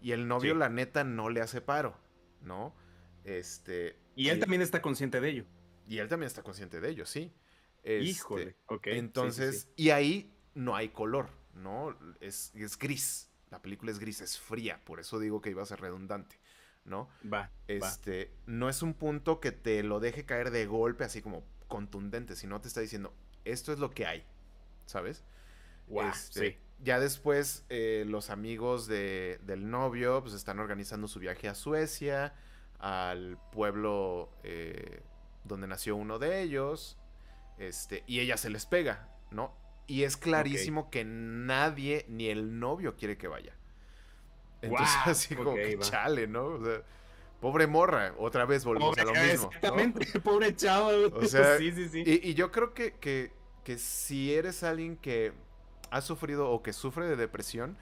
[0.00, 0.58] y el novio, Sí.
[0.58, 1.96] la neta, no le hace paro,
[2.40, 2.74] ¿no?
[3.24, 3.98] Este.
[4.16, 5.44] Y él también está consciente de ello.
[5.88, 7.32] Y él también está consciente de ello, sí.
[7.82, 8.84] Este, Híjole, ok.
[8.84, 9.84] sí, Entonces, sí.
[9.84, 11.96] y ahí no hay color, ¿no?
[12.20, 13.30] Es, es gris.
[13.50, 14.80] La película es gris, es fría.
[14.84, 16.40] Por eso digo que iba a ser redundante,
[16.84, 17.08] ¿no?
[17.24, 17.50] Va, va.
[17.68, 22.36] Este, no es un punto que te lo deje caer de golpe, así como contundente,
[22.36, 24.24] sino te está diciendo, esto es lo que hay,
[24.86, 25.24] ¿sabes?
[25.88, 26.56] Guau, Este, sí.
[26.82, 32.34] Ya después eh, los amigos de- del novio pues están organizando su viaje a Suecia,
[32.78, 35.00] al pueblo eh,
[35.44, 36.98] donde nació uno de ellos,
[37.58, 39.54] este, y ella se les pega, ¿no?
[39.86, 43.54] Y es clarísimo que nadie, ni el novio quiere que vaya.
[44.62, 45.82] Entonces así como que va.
[45.82, 46.44] chale, ¿no?
[46.46, 46.82] O sea,
[47.44, 49.50] pobre morra, otra vez volvemos a lo mismo.
[49.50, 49.52] ¿no?
[49.52, 50.88] Exactamente, pobre chavo.
[51.14, 52.02] O sea, sí, sí, sí.
[52.06, 53.32] Y, y yo creo que, que,
[53.64, 55.34] que si eres alguien que
[55.90, 57.76] ha sufrido o que sufre de depresión,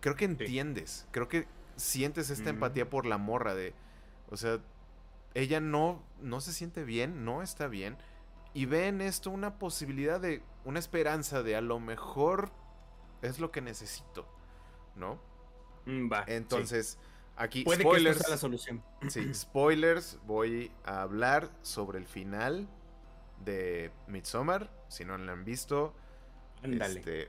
[0.00, 2.54] creo que entiendes, creo que sientes esta Mm.
[2.54, 3.74] empatía por la morra de,
[4.30, 4.60] o sea,
[5.34, 7.96] ella no, no se siente bien, no está bien,
[8.54, 12.52] y ve en esto una posibilidad de, una esperanza de a lo mejor
[13.20, 14.28] es lo que necesito,
[14.94, 15.18] ¿no?
[15.86, 16.98] Mm, va, sí.
[17.40, 18.18] Aquí, Puede que spoilers.
[18.18, 18.82] sea la solución.
[19.08, 22.68] Sí, spoilers, voy a hablar sobre el final
[23.44, 24.70] de Midsommar.
[24.88, 25.94] Si no lo han visto,
[26.62, 27.28] este,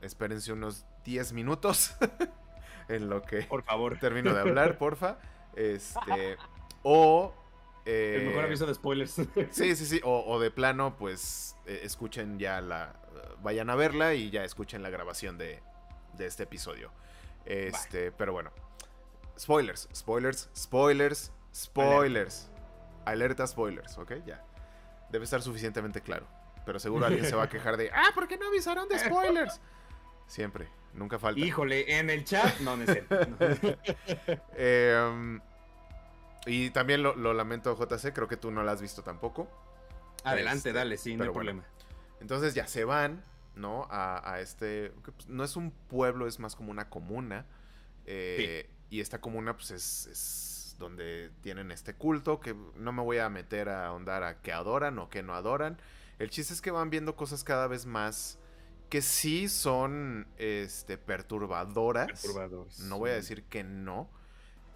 [0.00, 1.96] espérense unos 10 minutos
[2.88, 3.98] en lo que por favor.
[3.98, 5.18] termino de hablar, porfa.
[5.56, 6.36] Este,
[6.84, 7.34] o...
[7.84, 9.16] El mejor eh, aviso de spoilers.
[9.50, 10.00] Sí, sí, sí.
[10.04, 12.94] O, o de plano, pues eh, escuchen ya la.
[13.42, 15.62] Vayan a verla y ya escuchen la grabación de,
[16.16, 16.92] de este episodio.
[17.44, 18.52] Este, pero bueno.
[19.38, 22.50] Spoilers, spoilers, spoilers, spoilers.
[23.04, 24.14] Alerta spoilers, ¿ok?
[24.26, 24.44] Ya.
[25.10, 26.26] Debe estar suficientemente claro.
[26.66, 27.90] Pero seguro alguien se va a quejar de.
[27.94, 29.60] ¡Ah, ¿por qué no avisaron de spoilers?
[30.26, 31.40] Siempre, nunca falta.
[31.40, 32.58] Híjole, en el chat.
[32.60, 33.16] No, no es cierto.
[34.56, 35.40] Em,
[36.46, 39.48] y también lo, lo lamento, JC, creo que tú no la has visto tampoco.
[40.24, 41.32] Adelante, Este, dale, sí, no hay bueno.
[41.32, 41.64] problema.
[42.20, 43.22] Entonces ya se van,
[43.54, 43.86] ¿no?
[43.90, 44.90] A, a este.
[45.02, 47.46] pues, no es un pueblo, es más como una comuna.
[48.04, 52.40] eh, Y esta comuna, pues es, es donde tienen este culto.
[52.40, 55.78] Que no me voy a meter a ahondar a qué adoran o qué no adoran.
[56.18, 58.38] El chiste es que van viendo cosas cada vez más
[58.88, 62.06] que sí son este, perturbadoras.
[62.06, 62.80] Perturbadores.
[62.80, 64.08] No voy a decir que no.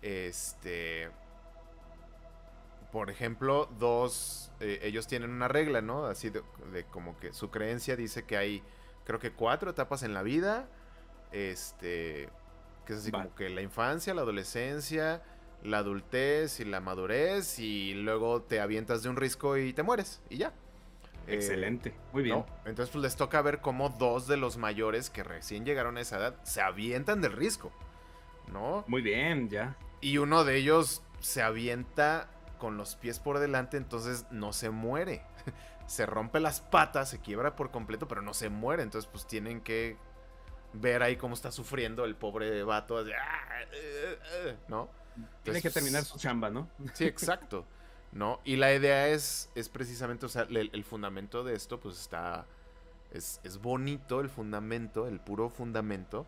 [0.03, 1.11] Este.
[2.90, 4.53] Por ejemplo, dos.
[4.61, 6.05] eh, ellos tienen una regla, ¿no?
[6.07, 8.62] Así de, de como que su creencia dice que hay.
[9.05, 10.68] Creo que cuatro etapas en la vida.
[11.33, 12.29] Este.
[12.85, 15.23] Que es así como que la infancia, la adolescencia,
[15.62, 17.59] la adultez y la madurez.
[17.59, 20.21] Y luego te avientas de un risco y te mueres.
[20.31, 20.53] Y ya.
[21.27, 22.38] Eh, Excelente, muy bien.
[22.38, 22.47] ¿no?
[22.64, 26.18] Entonces, pues les toca ver cómo dos de los mayores que recién llegaron a esa
[26.18, 27.73] edad se avientan del risco,
[28.53, 28.85] ¿no?
[28.88, 29.77] Muy bien, ya.
[30.01, 35.23] Y uno de ellos se avienta con los pies por delante, entonces no se muere.
[35.87, 38.83] se rompe las patas, se quiebra por completo, pero no se muere.
[38.83, 39.97] Entonces, pues tienen que
[40.74, 42.98] ver ahí cómo está sufriendo el pobre vato.
[42.98, 44.88] así, "Ah, eh, eh", ¿No?
[45.42, 46.68] Tiene que terminar su chamba, ¿no?
[46.94, 47.66] Sí, exacto.
[48.12, 48.40] ¿No?
[48.44, 52.46] Y la idea es, es precisamente, o sea, el, el fundamento de esto, pues está.
[53.11, 56.26] Es, es bonito el fundamento, el puro fundamento.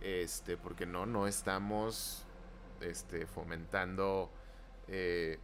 [0.00, 2.24] Este, porque no, no estamos
[2.80, 4.30] este, fomentando
[4.88, 5.38] eh,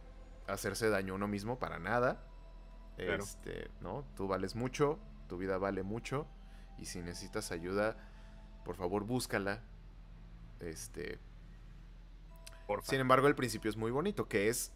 [0.47, 2.23] hacerse daño a uno mismo para nada.
[2.97, 4.05] Este, ¿no?
[4.15, 6.27] Tú vales mucho, tu vida vale mucho.
[6.77, 7.97] Y si necesitas ayuda,
[8.63, 9.61] por favor búscala.
[10.59, 11.19] Este.
[12.83, 14.71] Sin embargo, el principio es muy bonito, que es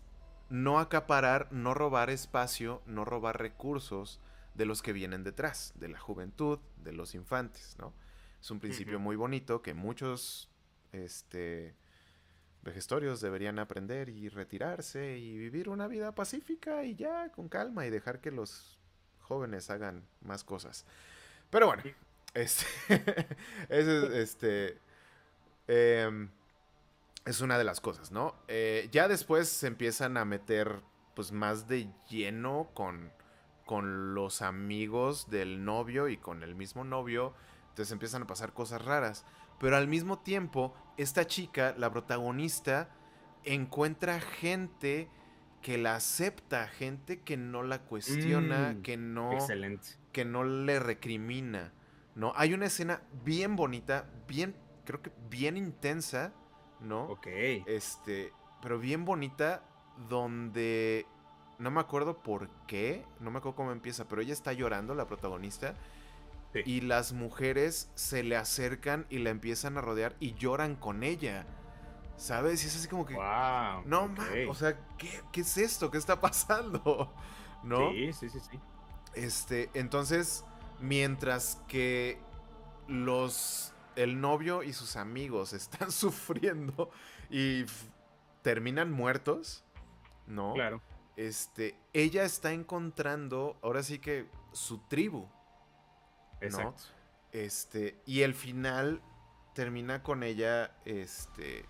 [0.49, 4.19] no acaparar, no robar espacio, no robar recursos
[4.53, 7.93] de los que vienen detrás, de la juventud, de los infantes, ¿no?
[8.39, 10.49] Es un principio muy bonito que muchos
[10.91, 11.75] este,
[12.61, 17.89] vejestorios deberían aprender y retirarse y vivir una vida pacífica y ya con calma y
[17.89, 18.77] dejar que los
[19.21, 20.85] jóvenes hagan más cosas.
[21.49, 21.83] Pero bueno,
[22.37, 22.65] este,
[23.69, 24.77] es, este,
[25.67, 26.29] em,
[27.25, 28.35] es una de las cosas, ¿no?
[28.47, 30.81] Eh, ya después se empiezan a meter
[31.15, 33.11] pues más de lleno con,
[33.65, 37.33] con los amigos del novio y con el mismo novio.
[37.69, 39.25] Entonces empiezan a pasar cosas raras.
[39.59, 42.89] Pero al mismo tiempo, esta chica, la protagonista,
[43.43, 45.09] encuentra gente
[45.61, 49.87] que la acepta, gente que no la cuestiona, Mm, que no Excelente.
[50.11, 51.73] que no le recrimina,
[52.17, 52.33] ¿no?
[52.35, 56.33] Hay una escena bien bonita, bien creo que bien intensa,
[56.81, 57.03] ¿no?
[57.05, 57.27] Ok.
[57.67, 59.63] Este, pero bien bonita
[60.09, 61.05] donde
[61.59, 65.07] no me acuerdo por qué, no me acuerdo cómo empieza, pero ella está llorando, la
[65.07, 65.75] protagonista,
[66.53, 66.61] Sí.
[66.65, 71.45] y las mujeres se le acercan y la empiezan a rodear y lloran con ella.
[72.15, 72.63] ¿Sabes?
[72.63, 73.83] Y es así como que Wow.
[73.85, 74.17] no, ok.
[74.17, 75.91] ma, o sea, ¿qué, qué es esto?
[75.91, 77.13] ¿Qué está pasando?
[77.63, 77.91] ¿No?
[77.91, 78.59] Sí, sí, sí, sí.
[79.13, 80.43] Este, entonces,
[80.79, 82.19] mientras que
[82.87, 86.89] los el novio y sus amigos están sufriendo
[87.29, 87.65] y
[88.41, 89.63] terminan muertos,
[90.27, 90.53] ¿no?
[90.53, 90.81] Claro.
[91.15, 95.27] Este, ella está encontrando ahora sí que su tribu,
[96.41, 96.83] Exacto.
[97.31, 99.01] este, y el final
[99.55, 101.65] termina con ella este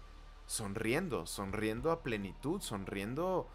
[0.45, 3.49] sonriendo, sonriendo a plenitud, sonriendo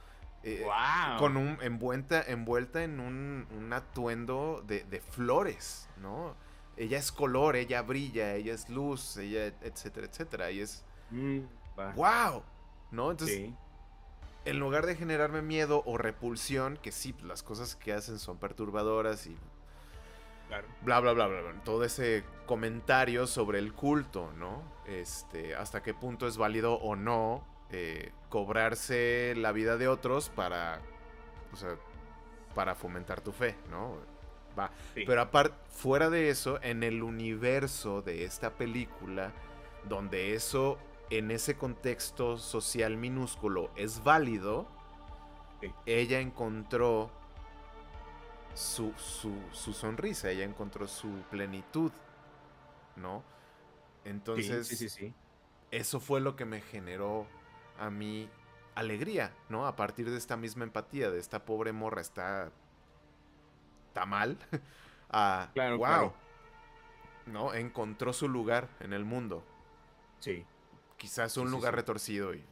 [0.45, 1.19] eh, wow.
[1.19, 6.35] con un envuelta, envuelta en un, un atuendo de, de flores, ¿no?
[6.77, 10.51] Ella es color, ella brilla, ella es luz, ella, etcétera, etcétera.
[10.51, 11.41] Y es Mm.
[11.95, 12.43] ¡wow!
[12.91, 13.11] ¿No?
[13.11, 13.55] Entonces, Sí.
[14.47, 19.27] en lugar de generarme miedo o repulsión, que sí, las cosas que hacen son perturbadoras
[19.27, 19.37] y
[20.49, 20.67] Claro.
[20.83, 24.63] bla, bla, bla, bla, bla, todo ese comentario sobre el culto, ¿no?
[24.87, 30.81] Este, hasta qué punto es válido o no eh, cobrarse la vida de otros para,
[31.53, 31.77] o sea,
[32.55, 33.97] para fomentar tu fe, ¿no?
[34.59, 34.71] Va.
[34.95, 35.05] Sí.
[35.07, 39.33] Pero aparte, fuera de eso, en el universo de esta película,
[39.85, 40.79] donde eso,
[41.11, 44.67] en ese contexto social minúsculo, es válido,
[45.61, 45.73] Sí.
[45.87, 47.11] ella encontró
[48.55, 51.93] su, su, su sonrisa, ella encontró su plenitud,
[52.97, 53.23] ¿no?
[54.05, 55.15] Entonces, sí,
[55.71, 57.27] eso fue lo que me generó
[57.83, 58.29] a mí
[58.77, 59.67] alegría, ¿no?
[59.67, 62.51] A partir de esta misma empatía, de esta pobre morra está,
[63.89, 64.39] está mal,
[65.11, 66.15] a, Claro, wow, claro.
[67.27, 67.55] ¿no?
[67.55, 69.43] Encontró su lugar en el mundo.
[70.21, 70.47] Sí.
[70.97, 71.77] Quizás un Sí, lugar sí.
[71.77, 72.45] retorcido y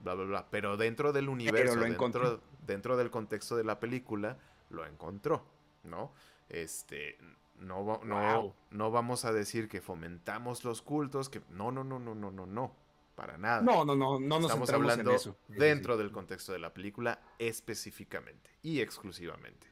[0.00, 0.46] bla, bla, bla.
[0.50, 2.40] Pero dentro del universo, lo dentro, encontró.
[2.64, 4.38] dentro del contexto de la película,
[4.70, 5.44] lo encontró,
[5.82, 6.12] ¿no?
[6.48, 7.18] Este,
[7.56, 12.14] no, no, no vamos a decir que fomentamos los cultos, que no, no, no, no,
[12.14, 12.72] no, no, no,
[13.16, 13.62] para nada.
[13.62, 15.36] No, no, no, no nos Estamos hablando en eso.
[15.48, 16.02] Sí, dentro sí.
[16.02, 19.66] del contexto de la película específicamente y exclusivamente.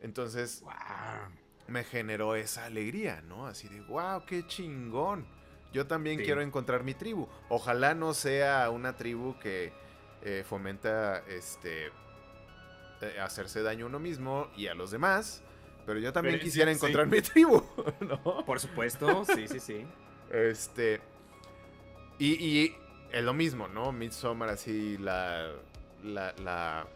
[0.00, 0.64] Entonces,
[1.68, 3.46] me generó esa alegría, ¿no?
[3.46, 5.24] Así de, wow, qué chingón.
[5.72, 6.24] Yo también Sí.
[6.24, 7.28] quiero encontrar mi tribu.
[7.48, 9.72] Ojalá no sea una tribu que
[10.22, 11.86] eh, fomenta este
[13.00, 15.42] eh, hacerse daño a uno mismo y a los demás.
[15.86, 17.62] Pero yo también Pero, quisiera encontrar mi tribu,
[18.00, 18.44] ¿no?
[18.44, 19.86] Por supuesto, sí, sí, sí.
[20.30, 21.00] Este.
[22.24, 22.76] Y, y
[23.10, 23.92] es lo mismo, ¿no?
[23.92, 25.50] Midsommar así la.
[26.04, 26.32] La.
[26.42, 26.86] La,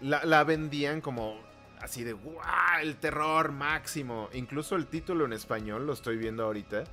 [0.00, 1.38] la, la vendían como
[1.80, 2.40] así de ¡guau!
[2.82, 4.28] El terror máximo.
[4.32, 6.84] Incluso el título en español lo estoy viendo ahorita.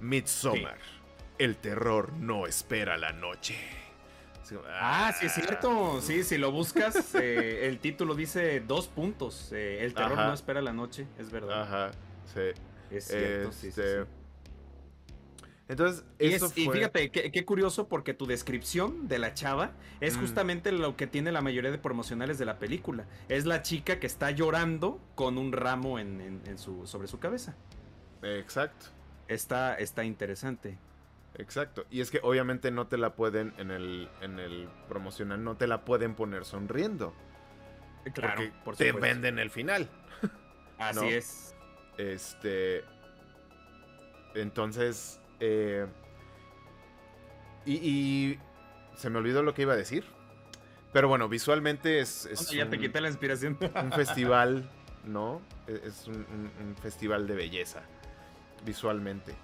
[0.00, 0.78] Midsommar.
[1.38, 3.56] El terror no espera la noche.
[4.42, 6.00] Así Ah, sí es cierto.
[6.00, 9.52] Sí, si lo buscas, eh, el título dice dos puntos.
[9.52, 10.26] eh, el terror Ajá.
[10.28, 11.62] no espera la noche, es verdad.
[11.62, 11.90] Ajá,
[12.34, 12.40] sí.
[12.90, 14.10] Es cierto, sí, sí, Este, sí.
[15.70, 20.16] Entonces, Y, es- y fíjate, qué, qué curioso porque tu descripción de la chava es
[20.16, 20.20] Mm.
[20.20, 23.06] justamente lo que tiene la mayoría de promocionales de la película.
[23.28, 27.20] Es la chica que está llorando con un ramo en, en- en su, sobre su
[27.20, 27.54] cabeza.
[28.22, 28.86] Exacto.
[29.28, 30.76] Está, está interesante.
[31.36, 31.86] Exacto.
[31.88, 35.68] Y es que obviamente no te la pueden en el, en el promocional, no te
[35.68, 37.14] la pueden poner sonriendo.
[38.12, 39.88] Claro, porque por te venden el final.
[40.78, 41.02] Así ¿no?
[41.04, 41.54] es.
[41.96, 42.82] Este.
[44.34, 45.86] entonces, eh,
[47.66, 48.38] y,
[48.96, 50.04] se me olvidó lo que iba a decir.
[50.92, 52.28] Pero bueno, visualmente es.
[52.50, 53.56] ya te quité la inspiración.
[53.74, 54.70] Un festival,
[55.04, 55.40] ¿no?
[55.66, 57.82] E, es un, festival de belleza.
[58.64, 59.34] Visualmente.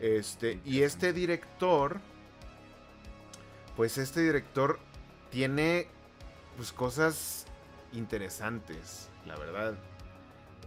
[0.00, 0.60] Este.
[0.64, 2.00] Y este director.
[3.76, 4.78] Pues este director
[5.30, 5.88] tiene.
[6.56, 7.46] Pues cosas
[7.92, 9.74] interesantes, la verdad.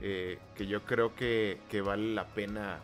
[0.01, 2.79] Eh, que yo creo que, que, vale la pena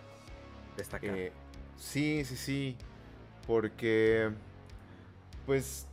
[0.76, 1.16] destacar.
[1.16, 1.32] Eh,
[1.78, 2.78] sí, sí, sí.
[3.48, 4.32] Porque,
[5.46, 5.88] pues,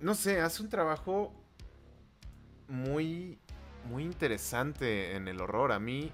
[0.00, 1.32] no sé, hace un trabajo
[2.68, 3.38] muy,
[3.88, 5.72] muy interesante en el horror.
[5.72, 6.10] A mí,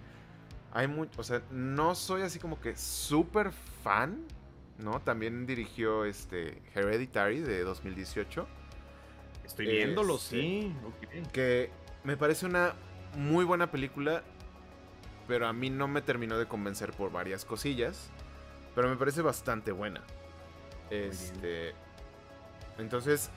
[0.73, 4.25] hay mucho, o sea, no soy así como que súper fan,
[4.79, 5.01] ¿no?
[5.01, 8.47] También dirigió este Hereditary de 2018.
[9.45, 10.77] Estoy viéndolo, este, sí.
[11.33, 11.71] Que
[12.05, 12.75] me parece una
[13.17, 14.23] muy buena película,
[15.29, 18.11] pero a mí no me terminó de convencer por varias cosillas.
[18.75, 20.03] Pero me parece bastante buena.
[20.91, 21.75] Este.
[22.79, 23.31] Entonces.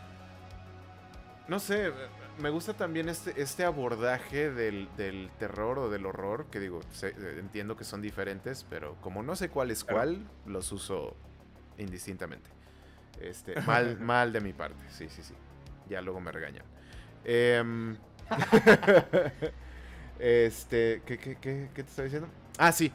[1.47, 1.91] No sé,
[2.39, 4.89] me gusta también este, este abordaje del,
[5.37, 6.81] terror o del horror, que digo,
[7.37, 11.15] entiendo que son diferentes, pero como no sé cuál es cuál, los uso
[11.77, 12.49] indistintamente.
[13.21, 15.33] Este, mal, mal de mi parte, sí, sí, sí.
[15.89, 16.65] Ya luego me regañan.
[17.23, 17.95] Em,
[20.19, 22.29] este, ¿qué, qué, qué, te estaba diciendo?
[22.57, 22.91] Ah, sí.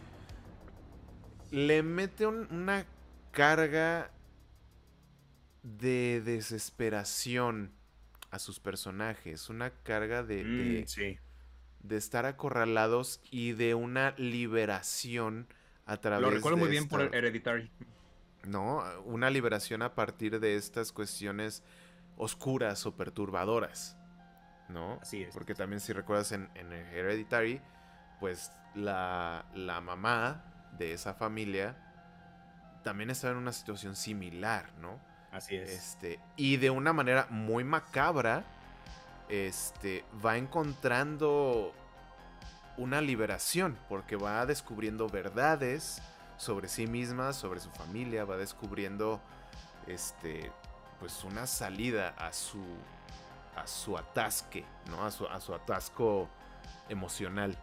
[1.51, 2.87] Le mete una
[3.33, 4.11] carga
[5.63, 7.73] de desesperación
[8.31, 11.19] a sus personajes, una carga de, de,
[11.83, 15.49] mm, estar acorralados y de una liberación
[15.87, 17.71] a través Lo recuerdo muy bien por Hereditary.
[18.47, 21.63] No, una liberación a partir de estas cuestiones
[22.17, 23.97] oscuras o perturbadoras.
[24.69, 25.01] ¿No?
[25.03, 25.35] Así es.
[25.35, 27.61] Porque también si recuerdas en, en Hereditary,
[28.21, 31.77] pues la, la mamá de esa familia
[32.83, 34.99] también estaba en una situación similar, ¿no?
[35.33, 35.71] Así es.
[35.71, 38.45] Este, y de una manera muy macabra,
[39.29, 41.73] este, va encontrando
[42.77, 46.03] una liberación, porque va descubriendo verdades
[46.37, 49.21] sobre sí misma, sobre su familia, va descubriendo,
[49.87, 50.51] este,
[50.99, 52.65] pues una salida a su,
[53.57, 55.05] a su atasque, ¿no?
[55.05, 56.29] A su, a su atasco
[56.89, 57.57] emocional.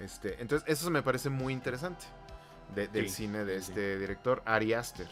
[0.00, 2.04] Este, entonces, eso me parece muy interesante
[2.74, 5.08] del cine de este director, Ari Aster.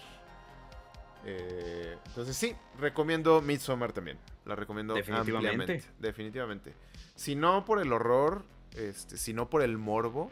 [1.24, 4.18] Eh, entonces sí, recomiendo Midsommar también.
[4.46, 5.48] La recomiendo definitivamente.
[5.48, 5.90] ampliamente.
[5.98, 6.74] Definitivamente.
[7.14, 8.44] Si no por el horror,
[8.76, 10.30] este, si no por el morbo,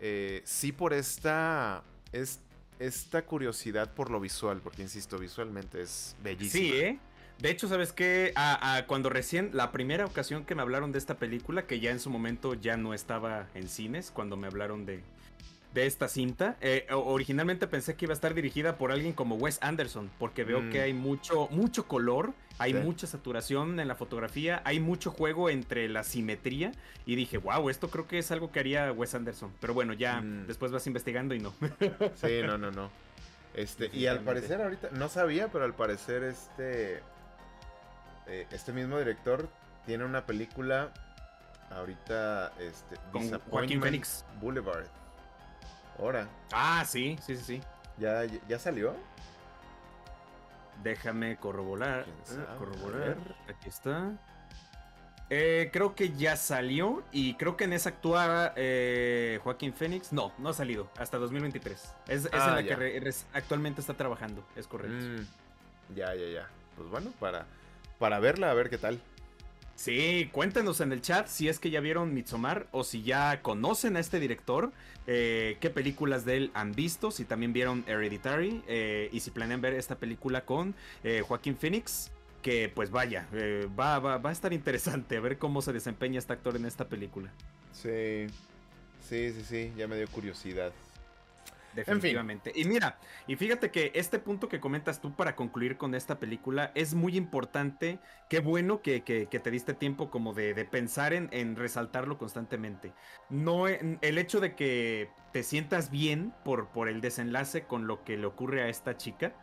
[0.00, 2.40] eh, sí por esta, es,
[2.78, 6.72] esta curiosidad por lo visual, porque insisto, visualmente es bellísimo.
[6.72, 6.98] Sí, ¿eh?
[7.40, 8.34] De hecho, ¿sabes qué?
[8.86, 12.10] cuando recién, la primera ocasión que me hablaron de esta película, que ya en su
[12.10, 15.02] momento ya no estaba en cines, cuando me hablaron de,
[15.74, 16.56] de esta cinta.
[16.60, 20.68] Eh, originalmente pensé que iba a estar dirigida por alguien como Wes Anderson, porque veo
[20.70, 20.82] que mm.
[20.82, 26.02] hay mucho, mucho color, hay mucha saturación en la fotografía, hay mucho juego entre la
[26.02, 26.72] simetría
[27.06, 29.52] y dije, wow, esto creo que es algo que haría Wes Anderson.
[29.60, 30.46] Pero bueno, ya mm.
[30.48, 31.54] después vas investigando y no.
[32.16, 32.90] sí, no, no, no.
[33.54, 37.00] Este, y al parecer ahorita, no sabía, pero al parecer este,
[38.28, 39.48] eh, este mismo director
[39.86, 40.92] tiene una película
[41.70, 44.86] ahorita, este, con Joaquín Phoenix Boulevard.
[45.98, 46.28] Ahora.
[46.52, 47.60] Ah, sí, sí, sí, sí.
[47.98, 48.94] ¿Ya, ya salió?
[50.82, 52.06] Déjame corroborar.
[52.06, 53.16] Eh, corroborar.
[53.48, 54.12] Aquí está.
[55.30, 60.12] Eh, creo que ya salió y creo que en esa actúa eh, Joaquín Phoenix.
[60.12, 61.74] No, no ha salido hasta 2023.
[61.74, 64.96] Es, es en ah, la que actualmente está trabajando, es correcto.
[64.96, 66.48] Mm, ya, ya, ya.
[66.76, 67.44] Pues bueno, para,
[67.98, 69.00] para verla, a ver qué tal.
[69.78, 73.96] Sí, cuéntenos en el chat si es que ya vieron Midsommar o si ya conocen
[73.96, 74.72] a este director,
[75.06, 79.60] eh, qué películas de él han visto, si también vieron Hereditary eh, y si planean
[79.60, 82.10] ver esta película con eh, Joaquín Phoenix,
[82.42, 83.28] que pues vaya,
[83.78, 86.88] va, va, va a estar interesante a ver cómo se desempeña este actor en esta
[86.88, 87.30] película.
[87.72, 88.26] Sí,
[89.08, 90.72] sí, sí, sí, ya me dio curiosidad.
[91.80, 92.52] Definitivamente.
[92.54, 96.72] Y mira, y fíjate que este punto que comentas tú para concluir con esta película
[96.74, 97.98] es muy importante.
[98.28, 102.92] Qué bueno que, te diste tiempo como de, pensar en, resaltarlo constantemente.
[103.30, 108.16] No, el hecho de que te sientas bien por, por el desenlace con lo que
[108.16, 109.34] le ocurre a esta chica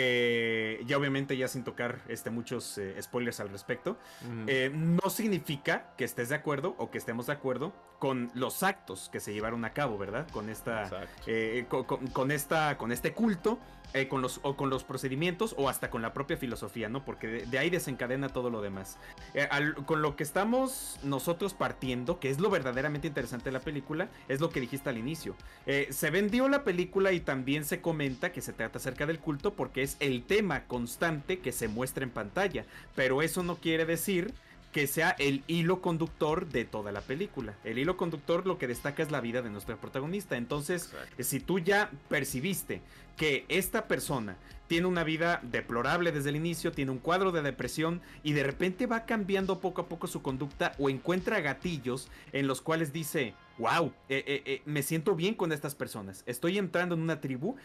[0.00, 3.98] eh, ya obviamente ya sin tocar este, muchos eh, spoilers al respecto,
[4.46, 9.08] eh, no significa que estés de acuerdo o que estemos de acuerdo con los actos
[9.10, 10.26] que se llevaron a cabo, ¿verdad?
[10.30, 10.90] Con esta,
[12.12, 13.58] con, esta, con este culto
[13.94, 17.06] eh, con los, o con los procedimientos o hasta con la propia filosofía, ¿no?
[17.06, 18.98] Porque de, ahí desencadena todo lo demás.
[19.32, 19.48] Eh,
[19.86, 24.40] con lo que estamos nosotros partiendo, que es lo verdaderamente interesante de la película, es
[24.40, 25.34] lo que dijiste al inicio.
[25.64, 29.54] Eh, se vendió la película y también se comenta que se trata acerca del culto
[29.54, 34.34] porque es el tema constante que se muestra en pantalla, pero eso no quiere decir
[34.78, 37.56] que sea el hilo conductor de toda la película.
[37.64, 40.36] El hilo conductor lo que destaca es la vida de nuestra protagonista.
[40.36, 42.80] Entonces, si tú ya percibiste
[43.16, 44.36] que esta persona
[44.68, 48.86] tiene una vida deplorable desde el inicio, tiene un cuadro de depresión y de repente
[48.86, 53.92] va cambiando poco a poco su conducta o encuentra gatillos en los cuales dice, wow,
[54.08, 57.56] eh, eh, eh, me siento bien con estas personas, estoy entrando en una tribu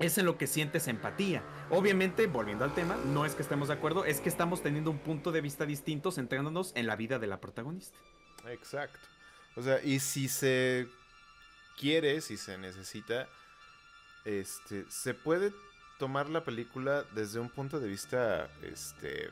[0.00, 1.42] es en lo que sientes empatía.
[1.70, 4.98] Obviamente, volviendo al tema, no es que estemos de acuerdo, es que estamos teniendo un
[4.98, 7.98] punto de vista distinto centrándonos en la vida de la protagonista.
[8.48, 9.00] Exacto.
[9.56, 10.88] O sea, y si se
[11.78, 13.28] quiere, si se necesita,
[14.24, 15.52] este, se puede
[15.98, 19.30] tomar la película desde un punto de vista, este,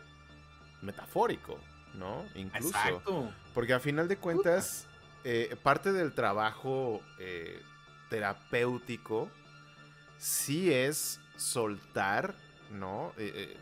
[0.82, 1.60] metafórico,
[1.94, 2.24] ¿no?
[2.34, 2.68] Incluso.
[2.68, 3.32] Exacto.
[3.54, 4.88] Porque a final de cuentas,
[5.22, 7.62] eh, parte del trabajo eh,
[8.10, 9.30] terapéutico
[10.18, 12.34] sí es soltar,
[12.70, 13.12] ¿no?
[13.18, 13.56] Eh, eh,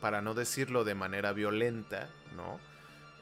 [0.00, 2.58] para no decirlo de manera violenta, ¿no?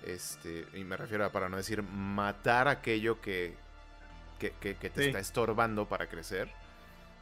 [0.05, 3.57] Este, y me refiero a para no decir matar aquello que,
[4.39, 6.51] que, te está estorbando para crecer.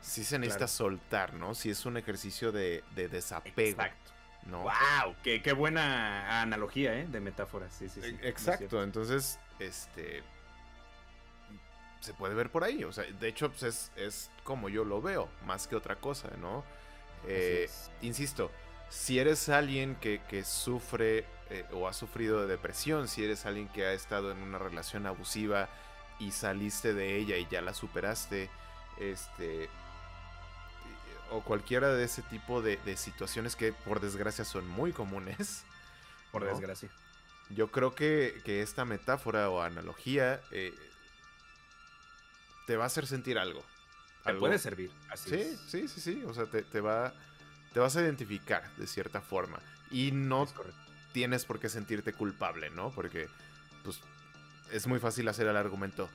[0.01, 1.57] Sí se necesita soltar, ¿no?
[1.57, 3.83] Si es un ejercicio de, desapego.
[3.83, 4.13] Exacto.
[4.47, 4.63] ¿no?
[4.63, 5.17] ¡Wow!
[5.25, 7.07] Qué, qué, buena analogía, ¿eh?
[7.09, 7.75] De metáforas.
[7.75, 8.17] Sí, sí, sí.
[8.23, 8.83] E, exacto.
[8.85, 10.23] Entonces, este
[12.01, 12.85] se puede ver por ahí.
[12.85, 16.65] O sea, de hecho, pues es, como yo lo veo, más que otra cosa, ¿no?
[17.27, 17.69] Eh,
[18.03, 18.51] insisto,
[18.89, 23.87] si eres alguien que, sufre eh, o ha sufrido de depresión, si eres alguien que
[23.87, 25.69] ha estado en una relación abusiva
[26.19, 28.51] y saliste de ella y ya la superaste,
[28.99, 29.69] este
[31.31, 35.65] o cualquiera de ese tipo de, situaciones que por desgracia son muy comunes.
[36.33, 36.89] Por desgracia.
[37.51, 40.75] Yo creo que, esta metáfora o analogía eh,
[42.69, 43.65] te va a hacer sentir algo.
[44.23, 44.91] Te puede servir.
[45.09, 46.23] Así sí, sí, sí, sí.
[46.27, 47.15] O sea, te, va,
[47.73, 49.59] te vas a identificar de cierta forma.
[49.91, 50.47] Y no
[51.15, 52.91] tienes por qué sentirte culpable, ¿no?
[52.91, 53.27] Porque,
[53.85, 54.03] pues,
[54.71, 56.11] es muy fácil hacer el argumento.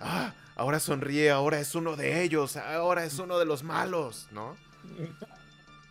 [0.00, 4.58] Ah, ahora sonríe, ahora es uno de ellos, ahora es uno de los malos, ¿no?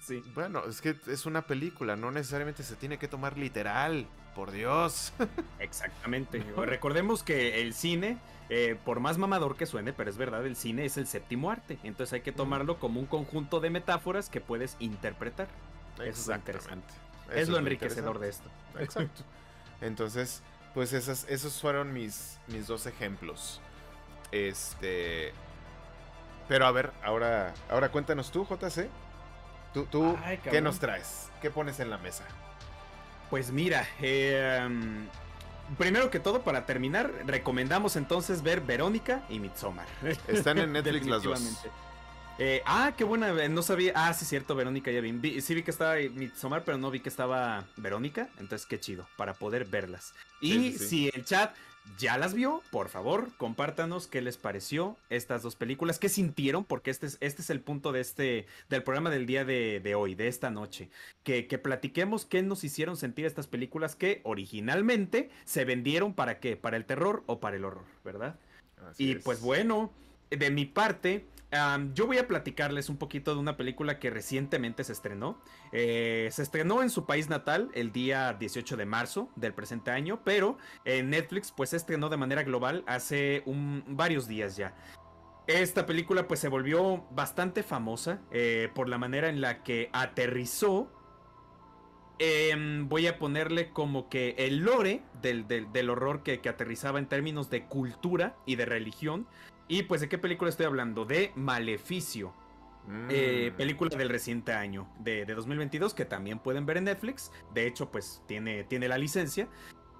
[0.02, 0.24] Sí.
[0.36, 5.14] Bueno, es que es una película, no necesariamente se tiene que tomar literal, por Dios.
[5.60, 6.44] Exactamente.
[6.56, 8.18] Recordemos que el cine
[8.50, 11.78] eh, por más mamador que suene, pero es verdad, el cine es el séptimo arte.
[11.84, 15.48] Entonces hay que tomarlo como un conjunto de metáforas que puedes interpretar.
[15.98, 16.94] Eso es lo interesante.
[17.32, 18.50] es lo enriquecedor de esto.
[18.80, 19.22] Exacto.
[19.82, 20.42] Entonces,
[20.74, 23.62] pues esas, esos fueron mis, mis dos ejemplos.
[24.32, 25.32] Este.
[26.48, 28.90] Pero a ver, ahora, ahora cuéntanos tú, JC.
[29.74, 30.18] Tú, tú
[30.50, 31.30] ¿qué nos traes?
[31.44, 32.24] ¿Qué pones en la mesa?
[33.30, 34.68] Pues mira, eh,
[35.78, 39.88] primero que todo, para terminar, recomendamos entonces ver Verónica y Midsommar.
[40.28, 41.66] Están en Netflix las dos.
[42.42, 43.92] Eh, ah, qué buena, no sabía.
[43.96, 45.42] Ah, sí, cierto, Verónica ya vi.
[45.42, 48.30] sí vi que estaba Midsommar, pero no vi que estaba Verónica.
[48.40, 50.14] Entonces, qué chido, para poder verlas.
[50.40, 51.54] Y si el chat
[51.98, 56.92] ya las vio, por favor, compártanos qué les pareció estas dos películas, qué sintieron, porque
[56.92, 60.28] este es, este es el punto de este, del programa del día de, hoy, de
[60.28, 60.90] esta noche.
[61.24, 66.56] Que, que, platiquemos qué nos hicieron sentir estas películas que originalmente se vendieron para qué,
[66.56, 68.40] para el terror o para el horror, ¿verdad?
[68.98, 69.92] y pues bueno,
[70.30, 71.26] de mi parte,
[71.94, 75.42] yo voy a platicarles un poquito de una película que recientemente se estrenó.
[75.72, 80.22] Eh, se estrenó en su país natal el día 18 de marzo del presente año,
[80.24, 83.44] pero en Netflix pues se estrenó de manera global hace
[83.88, 84.76] varios días ya.
[85.48, 90.92] Esta película pues se volvió bastante famosa eh, por la manera en la que aterrizó.
[92.84, 98.36] voy a ponerle como que el lore del, horror que aterrizaba en términos de cultura
[98.46, 99.26] y de religión
[99.70, 101.06] y pues, ¿de qué película estoy hablando?
[101.06, 102.34] De Maleficio.
[103.10, 103.58] Eh, mm.
[103.58, 107.32] película del reciente año, de, 2022, que también pueden ver en Netflix.
[107.54, 109.48] De hecho, pues tiene, tiene la licencia.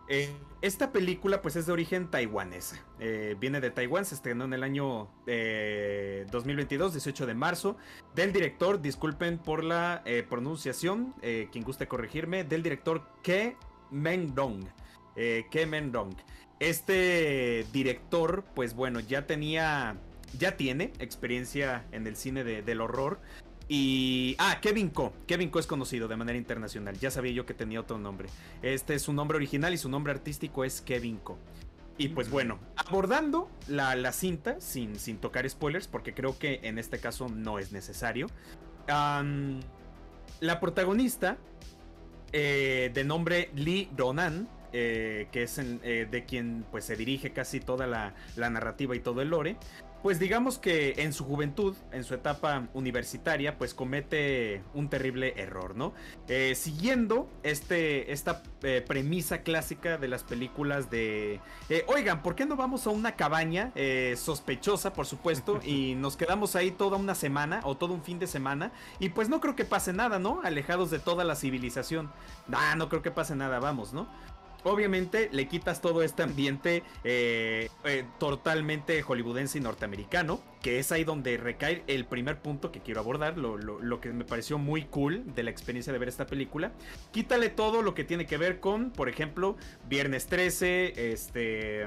[0.08, 2.84] Eh, esta película pues es de origen taiwanesa.
[3.00, 7.78] Eh, viene de Taiwán, se estrenó en el año 2022, 18 de marzo.
[8.16, 13.56] Del director, disculpen por la pronunciación, quien guste corregirme, del director Ke
[13.92, 14.66] Meng-dong.
[15.16, 16.16] Ke Meng-dong.
[16.60, 19.98] Este director, pues bueno, ya tenía,
[20.38, 23.20] ya tiene experiencia en el cine del horror.
[23.70, 24.36] Y.
[24.40, 25.14] Ah, Kevin Co.
[25.28, 26.98] Kevin Co es conocido de manera internacional.
[26.98, 28.28] Ya sabía yo que tenía otro nombre.
[28.62, 31.38] Este es su nombre original y su nombre artístico es Kevin Co.
[32.00, 36.98] Y pues bueno, abordando la, cinta, sin, sin, tocar spoilers, porque creo que en este
[36.98, 38.28] caso no es necesario.
[38.88, 41.38] la protagonista,
[42.32, 47.60] eh, de nombre Lee Ronan, eh, que es eh, de quien pues se dirige casi
[47.60, 49.58] toda la, la narrativa y todo el lore,
[50.02, 55.76] pues digamos que en su juventud, en su etapa universitaria, pues comete un terrible error,
[55.76, 55.94] ¿no?
[56.30, 58.42] Eh, siguiendo este, esta
[58.88, 61.42] premisa clásica de las películas de,
[61.88, 63.74] oigan, ¿por qué no vamos a una cabaña
[64.16, 68.28] sospechosa, por supuesto, y nos quedamos ahí toda una semana o todo un fin de
[68.28, 68.72] semana?
[69.00, 70.40] Y pues no creo que pase nada, ¿no?
[70.44, 72.10] Alejados de toda la civilización.
[72.54, 74.08] Ah, no creo que pase nada, vamos, ¿no?
[74.64, 81.04] Obviamente le quitas todo este ambiente eh, eh, totalmente hollywoodense y norteamericano, que es ahí
[81.04, 85.24] donde recae el primer punto que quiero abordar, lo, lo, que me pareció muy cool
[85.34, 86.74] de la experiencia de ver esta película.
[87.12, 89.56] Quítale todo lo que tiene que ver con, por ejemplo,
[89.88, 91.86] Viernes 13, este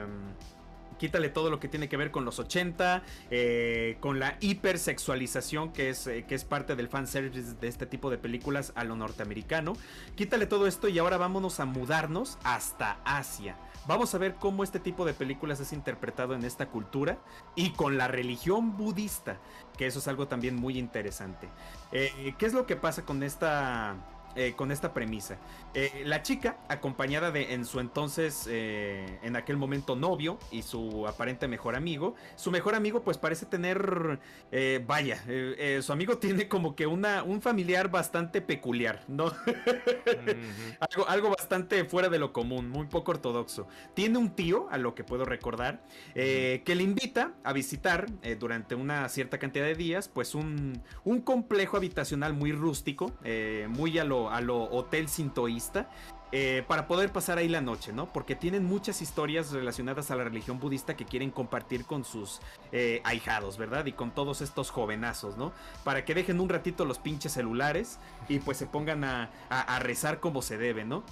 [1.02, 5.90] quítale todo lo que tiene que ver con los 80, eh, con la hipersexualización que
[5.90, 9.72] es, eh, que es parte del fanservice de este tipo de películas a lo norteamericano.
[10.14, 13.56] Quítale todo esto y ahora vámonos a mudarnos hasta Asia.
[13.88, 17.18] Vamos a ver cómo este tipo de películas es interpretado en esta cultura
[17.56, 19.40] y con la religión budista,
[19.76, 21.48] que eso es algo también muy interesante.
[21.90, 23.96] Eh, ¿Qué es lo que pasa con esta
[24.34, 25.36] eh, con esta premisa.
[25.74, 31.06] Eh, la chica, acompañada de en su entonces, eh, en aquel momento novio y su
[31.06, 34.18] aparente mejor amigo, su mejor amigo pues parece tener,
[34.86, 35.22] vaya,
[35.82, 39.26] su amigo tiene como que una, un familiar bastante peculiar, ¿no?
[40.80, 43.68] algo, algo bastante fuera de lo común, muy poco ortodoxo.
[43.92, 45.82] Tiene un tío, a lo que puedo recordar,
[46.14, 48.06] que le invita a visitar
[48.38, 53.12] durante una cierta cantidad de días, pues un, un complejo habitacional muy rústico,
[53.68, 55.88] muy a lo a lo hotel sintoísta.
[56.34, 58.10] Eh, para poder pasar ahí la noche, ¿no?
[58.10, 62.40] Porque tienen muchas historias relacionadas a la religión budista que quieren compartir con sus
[62.72, 63.84] eh, ahijados, ¿verdad?
[63.84, 65.52] Y con todos estos jovenazos, ¿no?
[65.84, 67.98] Para que dejen un ratito los pinches celulares
[68.30, 71.04] y pues se pongan a, a rezar como se debe, ¿no?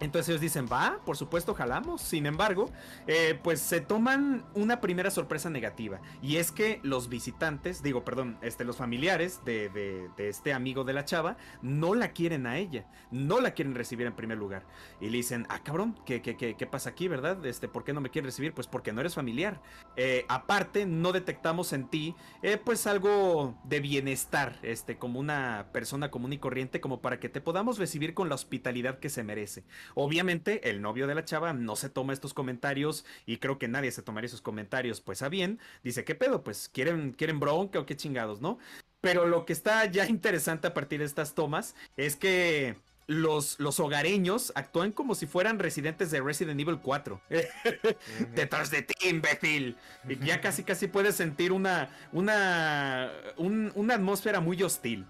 [0.00, 2.02] Entonces ellos dicen, va, por supuesto, jalamos.
[2.02, 2.70] Sin embargo,
[3.06, 6.00] eh, pues se toman una primera sorpresa negativa.
[6.22, 10.92] Y es que los visitantes, digo, perdón, este, los familiares de, de, este amigo de
[10.92, 12.86] la chava, no la quieren a ella.
[13.10, 14.64] No la quieren recibir en primer lugar.
[15.00, 17.44] Y le dicen, ah, cabrón, ¿qué, qué, qué, pasa aquí, verdad?
[17.46, 18.52] Este, ¿Por qué no me quieren recibir?
[18.52, 19.60] Pues porque no eres familiar.
[19.96, 26.10] Eh, aparte, no detectamos en ti, eh, pues algo de bienestar, este, como una persona
[26.10, 29.64] común y corriente, como para que te podamos recibir con la hospitalidad que se merece.
[29.94, 33.92] Obviamente, el novio de la chava no se toma estos comentarios y creo que nadie
[33.92, 35.58] se tomaría esos comentarios pues a bien.
[35.82, 36.42] Dice, ¿qué pedo?
[36.42, 38.58] Pues quieren, quieren bronca o qué chingados, ¿no?
[39.00, 42.76] Pero lo que está ya interesante a partir de estas tomas es que
[43.06, 47.20] los, los, hogareños actúan como si fueran residentes de Resident Evil 4.
[48.34, 49.76] Detrás de ti, imbécil.
[50.08, 55.06] Y ya casi casi puedes sentir una, una, una atmósfera muy hostil.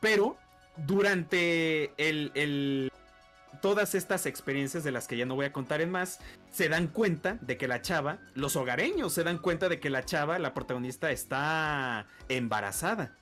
[0.00, 0.36] Pero
[0.76, 2.90] durante el,
[3.66, 6.20] todas estas experiencias de las que ya no voy a contar en más,
[6.52, 10.04] se dan cuenta de que la chava, los hogareños se dan cuenta de que la
[10.04, 13.16] chava, la protagonista, está embarazada.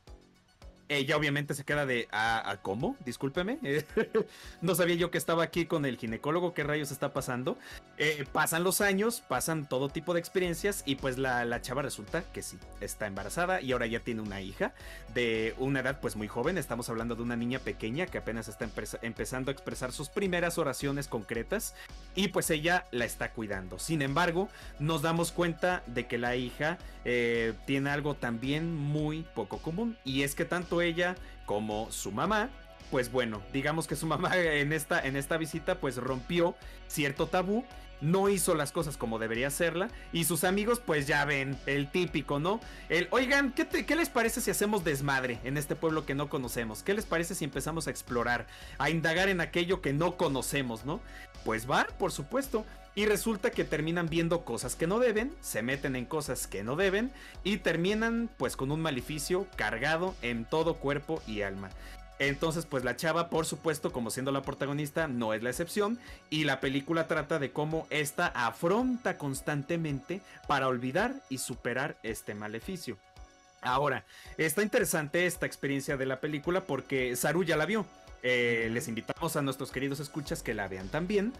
[0.88, 2.96] Ella obviamente se queda de, ¿a, ah, cómo?
[3.04, 3.58] Discúlpeme.
[4.60, 7.56] no sabía yo que estaba aquí con el ginecólogo, ¿qué rayos está pasando?
[7.96, 12.22] Eh, pasan los años, pasan todo tipo de experiencias y pues la, la, chava resulta
[12.32, 14.74] que sí, está embarazada y ahora ya tiene una hija
[15.14, 18.68] de una edad pues muy joven, estamos hablando de una niña pequeña que apenas está
[19.02, 21.74] empezando a expresar sus primeras oraciones concretas
[22.14, 23.78] y pues ella la está cuidando.
[23.78, 29.58] Sin embargo, nos damos cuenta de que la hija eh, tiene algo también muy poco
[29.58, 31.16] común y es que tanto ella
[31.46, 32.50] como su mamá
[32.90, 36.54] pues bueno, digamos que su mamá en esta, en esta visita pues rompió
[36.86, 37.64] cierto tabú,
[38.00, 42.38] no hizo las cosas como debería hacerla y sus amigos pues ya ven, el típico,
[42.38, 42.60] ¿no?
[42.88, 46.82] El, oigan, ¿qué, ¿qué, les parece si hacemos desmadre en este pueblo que no conocemos?
[46.82, 48.46] ¿Qué les parece si empezamos a explorar,
[48.78, 51.00] a indagar en aquello que no conocemos, ¿no?
[51.44, 52.64] Pues va, por supuesto.
[52.96, 56.76] Y resulta que terminan viendo cosas que no deben, se meten en cosas que no
[56.76, 57.10] deben
[57.42, 61.70] y terminan pues con un maleficio cargado en todo cuerpo y alma.
[62.20, 65.98] Entonces, pues la chava, por supuesto, como siendo la protagonista, no es la excepción.
[66.30, 72.96] Y la película trata de cómo esta afronta constantemente para olvidar y superar este maleficio.
[73.60, 74.04] Ahora,
[74.38, 77.86] está interesante esta experiencia de la película porque Saru ya la vio.
[78.26, 81.34] Eh, les invitamos a nuestros queridos escuchas que la vean también.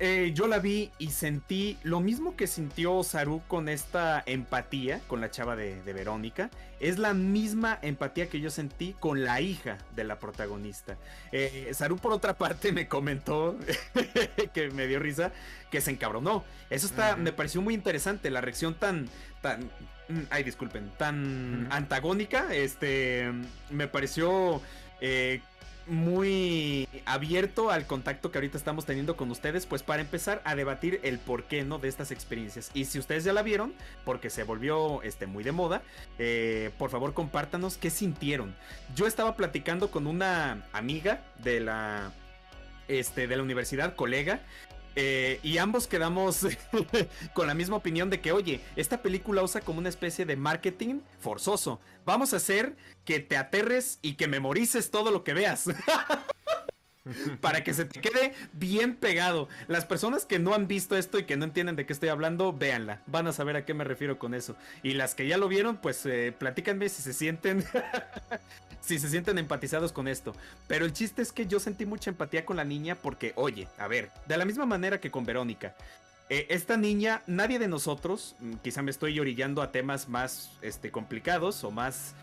[0.00, 5.20] eh, yo la vi y sentí lo mismo que sintió Saru con esta empatía con
[5.20, 6.50] la chava de, Verónica.
[6.80, 10.96] Es la misma empatía que yo sentí con la hija de la protagonista.
[11.30, 13.56] Eh, Saru, por otra parte, me comentó
[14.52, 15.30] que me dio risa
[15.70, 16.44] que se encabronó.
[16.70, 19.08] Eso está, me pareció muy interesante, la reacción tan,
[19.42, 19.70] tan,
[20.08, 22.52] mm, ay, disculpen, tan antagónica.
[22.52, 23.32] Este,
[23.70, 24.60] me pareció
[25.00, 25.40] eh,
[25.88, 31.00] muy abierto al contacto que ahorita estamos teniendo con ustedes, pues para empezar a debatir
[31.02, 32.70] el por qué no de estas experiencias.
[32.74, 33.74] Y si ustedes ya la vieron,
[34.04, 35.82] porque se volvió este, muy de moda,
[36.18, 38.54] eh, por favor compártanos qué sintieron.
[38.94, 42.12] Yo estaba platicando con una amiga de la,
[42.88, 44.40] este, de la universidad, colega,
[44.96, 46.46] eh, y ambos quedamos
[47.34, 51.00] con la misma opinión de que, oye, esta película usa como una especie de marketing
[51.20, 51.80] forzoso.
[52.04, 55.66] Vamos a hacer que te aterres y que memorices todo lo que veas.
[57.40, 59.48] para que se te quede bien pegado.
[59.66, 62.52] Las personas que no han visto esto y que no entienden de qué estoy hablando,
[62.52, 63.02] véanla.
[63.06, 64.56] Van a saber a qué me refiero con eso.
[64.82, 67.64] Y las que ya lo vieron, pues eh, platícanme si se sienten.
[68.88, 70.34] si se sienten empatizados con esto.
[70.66, 73.86] Pero el chiste es que yo sentí mucha empatía con la niña porque, oye, a
[73.86, 75.76] ver, de la misma manera que con Verónica.
[76.30, 80.90] Eh, esta niña, nadie de nosotros, mm, quizá me estoy orillando a temas más este,
[80.90, 82.14] complicados o más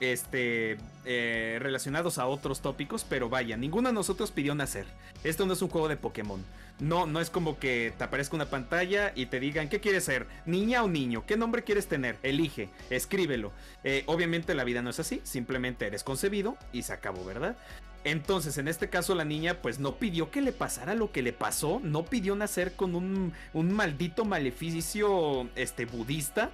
[0.00, 4.86] este, eh, relacionados a otros tópicos, pero vaya, ninguno de nosotros pidió nacer.
[5.24, 6.42] Esto no es un juego de Pokémon.
[6.80, 10.26] No, no es como que te aparezca una pantalla y te digan, ¿qué quieres ser?
[10.44, 11.24] ¿Niña o niño?
[11.24, 12.18] ¿Qué nombre quieres tener?
[12.22, 13.52] Elige, escríbelo.
[13.84, 17.56] Eh, obviamente la vida no es así, simplemente eres concebido y se acabó, ¿verdad?
[18.04, 21.32] Entonces, en este caso, la niña, pues no pidió que le pasara lo que le
[21.32, 26.50] pasó, no pidió nacer con un, un maldito maleficio este, budista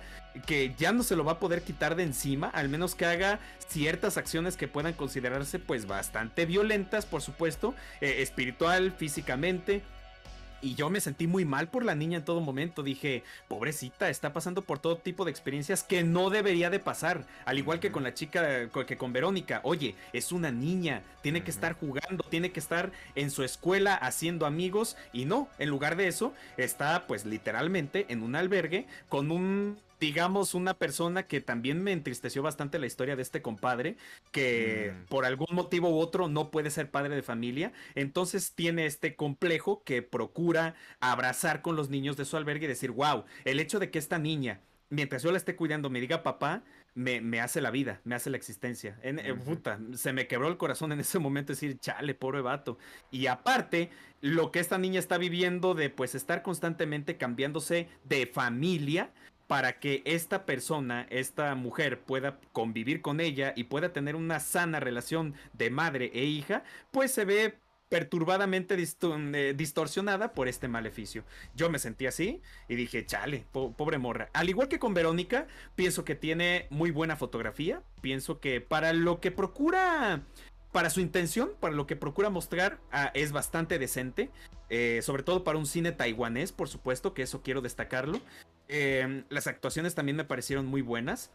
[0.47, 3.41] que ya no se lo va a poder quitar de encima, al menos que haga
[3.67, 9.83] ciertas acciones que puedan considerarse, pues bastante violentas, por supuesto, eh, espiritual, físicamente,
[10.63, 12.83] y yo me sentí muy mal por la niña en todo momento.
[12.83, 17.27] Dije, pobrecita, está pasando por todo tipo de experiencias que no debería de pasar.
[17.45, 19.61] Al igual que con la chica, que con Verónica.
[19.65, 24.47] Oye, es una niña, tiene que estar jugando, tiene que estar en su escuela haciendo
[24.47, 24.97] amigos.
[25.13, 30.55] Y no, en lugar de eso, está pues literalmente en un albergue con un digamos,
[30.55, 33.97] una persona que también me entristeció bastante la historia de este compadre,
[34.33, 35.05] que mm.
[35.07, 39.83] por algún motivo u otro no puede ser padre de familia, entonces tiene este complejo
[39.85, 43.91] que procura abrazar con los niños de su albergue y decir, wow, el hecho de
[43.91, 47.71] que esta niña, mientras yo la esté cuidando, me diga papá, me, me, hace la
[47.71, 48.99] vida, me hace la existencia.
[49.03, 52.79] En, eh, puta, se me quebró el corazón en ese momento decir, chale, pobre vato.
[53.11, 53.91] Y aparte,
[54.21, 59.13] lo que esta niña está viviendo de pues estar constantemente cambiándose de familia,
[59.51, 64.79] para que esta persona, esta mujer pueda convivir con ella y pueda tener una sana
[64.79, 71.25] relación de madre e hija, pues se ve perturbadamente eh, distorsionada por este maleficio.
[71.57, 74.31] Yo me sentí así y dije, chale, pobre morra.
[74.35, 79.19] Al igual que con Verónica, pienso que tiene muy buena fotografía, pienso que para lo
[79.19, 80.23] que procura
[80.71, 84.31] para su intención, para lo que procura mostrar, ah, es bastante decente.
[84.73, 88.21] Eh, sobre todo para un cine taiwanés, por supuesto, que eso quiero destacarlo.
[88.73, 91.33] Em, las actuaciones también me parecieron muy buenas.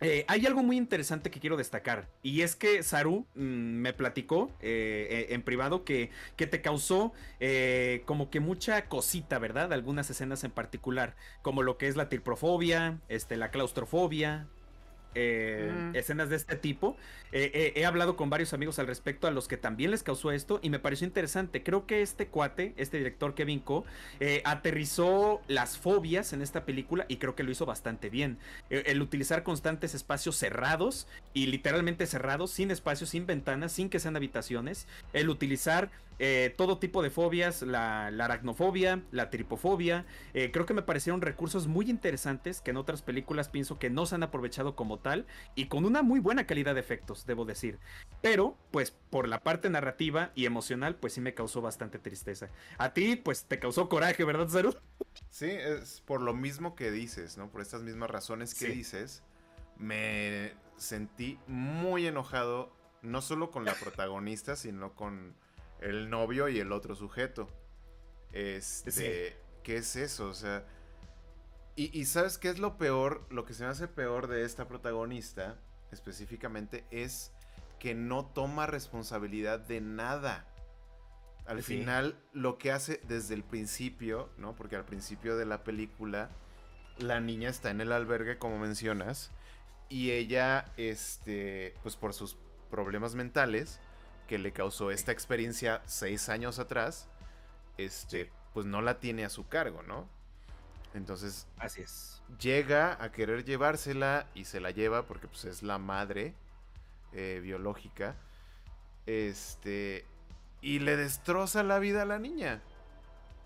[0.00, 4.50] Eh, hay algo muy interesante que quiero destacar y es que Saru mm, me platicó
[4.60, 7.14] eh, en privado que, que te causó
[8.04, 9.72] como que mucha cosita, ¿verdad?
[9.72, 14.48] Algunas escenas en particular, como lo que es la tirprofobia, este, la claustrofobia,
[15.18, 16.96] eh, escenas de este tipo.
[17.32, 20.30] Eh, eh, he hablado con varios amigos al respecto a los que también les causó
[20.30, 21.62] esto y me pareció interesante.
[21.62, 23.84] Creo que este cuate, este director Kevin Co,
[24.44, 28.38] aterrizó las fobias en esta película y creo que lo hizo bastante bien.
[28.68, 34.16] el utilizar constantes espacios cerrados y literalmente cerrados, sin espacios, sin ventanas, sin que sean
[34.16, 34.86] habitaciones.
[35.12, 35.90] El utilizar
[36.56, 40.04] todo tipo de fobias, la, aracnofobia, la tripofobia.
[40.32, 44.14] Creo que me parecieron recursos muy interesantes que en otras películas pienso que no se
[44.14, 47.78] han aprovechado como tal y con una muy buena calidad de efectos, debo decir.
[48.22, 52.50] Pero, pues, por la parte narrativa y emocional, pues sí me causó bastante tristeza.
[52.76, 54.74] A ti, pues, te causó coraje, ¿verdad, Saru?
[55.30, 57.48] Sí, es por lo mismo que dices, ¿no?
[57.52, 59.22] Por estas mismas razones que dices,
[59.76, 65.36] me sentí muy enojado, no solo con la protagonista, sino con
[65.80, 67.48] el novio y el otro sujeto.
[68.32, 70.28] Este, ¿qué es eso?
[70.30, 70.66] O sea,
[71.76, 73.26] y, y, ¿sabes qué es lo peor?
[73.30, 75.58] Lo que se me hace peor de esta protagonista,
[75.92, 77.32] específicamente, es
[77.78, 80.46] que no toma responsabilidad de nada.
[81.46, 84.56] Al final, lo que hace desde el principio, ¿no?
[84.56, 86.30] Porque al principio de la película,
[86.98, 89.30] la niña está en el albergue, como mencionas,
[89.88, 92.36] y ella, este, pues por sus
[92.70, 93.78] problemas mentales,
[94.26, 97.08] que le causó esta experiencia seis años atrás,
[97.76, 100.08] este, pues no la tiene a su cargo, ¿no?
[100.96, 102.22] Entonces, así es.
[102.40, 106.34] Llega a querer llevársela y se la lleva porque pues es la madre
[107.12, 108.16] eh, biológica.
[109.04, 110.06] Este,
[110.62, 112.62] y le destroza la vida a la niña.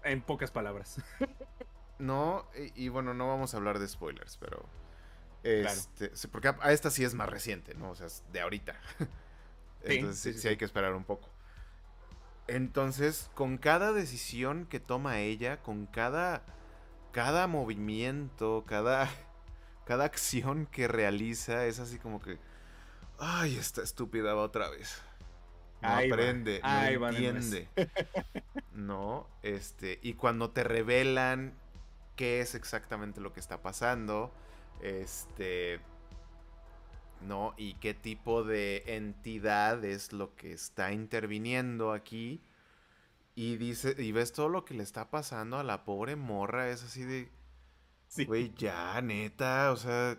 [0.04, 1.02] En pocas palabras.
[1.98, 2.46] no,
[2.76, 4.64] y, bueno, no vamos a hablar de spoilers, pero.
[5.42, 7.90] Este, Porque a, esta sí es más reciente, ¿no?
[7.90, 8.76] O sea, es de ahorita.
[9.82, 11.28] Entonces sí, hay que esperar un poco.
[12.46, 16.42] Entonces, con cada decisión que toma ella, con cada,
[17.12, 19.08] cada movimiento, cada,
[19.86, 22.38] cada acción que realiza, es así como que,
[23.18, 25.02] ay, esta estúpida va otra vez.
[25.82, 27.68] No aprende, no entiende.
[28.72, 31.54] no, este, y cuando te revelan
[32.16, 34.30] qué es exactamente lo que está pasando,
[34.82, 35.80] este,
[37.22, 37.54] ¿no?
[37.56, 42.42] Y qué tipo de entidad es lo que está interviniendo aquí.
[43.40, 46.82] Y dice, y ves todo lo que le está pasando a la pobre morra, es
[46.84, 47.30] así de.
[48.26, 50.18] Güey, ya, neta, o sea.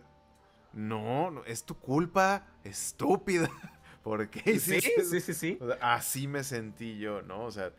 [0.73, 3.47] No, es tu culpa, estúpida.
[4.03, 5.59] ¿Por qué Sí, sí, sí, sí.
[5.81, 7.45] así me sentí yo, ¿no?
[7.45, 7.71] O sea,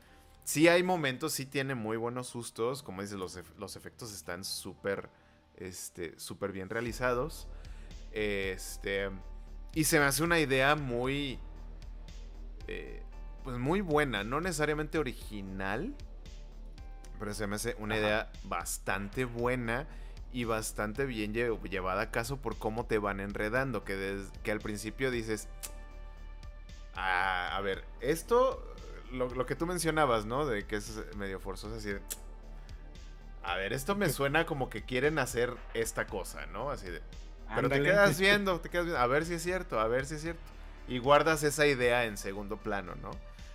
[0.45, 2.85] sí hay momentos, sí tiene muy buenos sustos.
[2.85, 5.11] Como dices, los, los efectos están súper,
[5.57, 7.49] este, súper bien realizados.
[8.13, 9.11] Este.
[9.75, 11.41] Y se me hace una idea muy.
[12.69, 13.03] Eh,
[13.45, 14.25] pues muy buena.
[14.25, 15.95] No necesariamente original.
[17.19, 19.87] Pero se me hace una idea bastante buena.
[20.35, 23.85] Y bastante bien llevada a caso por cómo te van enredando.
[23.85, 25.49] Que, que al principio dices.
[26.95, 28.67] Ah, a ver, esto.
[29.13, 30.47] Lo, que tú mencionabas, ¿no?
[30.47, 31.77] De que es medio forzoso.
[31.77, 32.01] Así de.
[33.45, 36.71] A ver, esto me suena como que quieren hacer esta cosa, ¿no?
[36.71, 37.03] Así de.
[37.55, 40.15] Pero te quedas viendo, te quedas viendo, a ver si es cierto, a ver si
[40.15, 40.41] es cierto.
[40.89, 43.11] Y guardas esa idea en segundo plano, ¿no?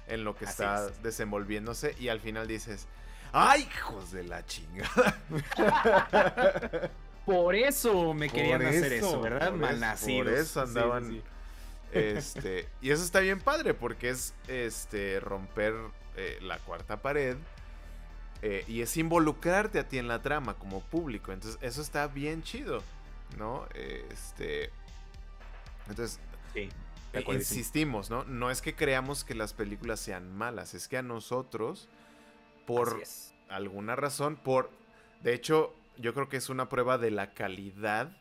[0.08, 2.88] En lo que está desenvolviéndose y al final dices,
[3.34, 5.22] ¡ay, hijos de la chingada!
[7.26, 9.51] Por eso me querían hacer eso, ¿verdad?
[9.51, 10.26] Malnacidos.
[10.26, 11.22] Por eso andaban...
[11.91, 15.74] Este, y eso está bien padre porque es este romper
[16.16, 17.38] eh, la cuarta pared
[18.41, 21.34] eh, y es involucrarte a ti en la trama como público.
[21.34, 22.82] Entonces, eso está bien chido.
[23.36, 23.68] ¿no?
[23.74, 24.70] Este.
[25.89, 26.20] Entonces.
[26.55, 26.70] Eh,
[27.28, 28.24] insistimos, ¿no?
[28.26, 31.89] No es que creamos que las películas sean malas, es que a nosotros,
[32.66, 33.01] por
[33.49, 34.70] alguna razón, por.
[35.22, 38.16] De hecho, yo creo que es una prueba de la calidad,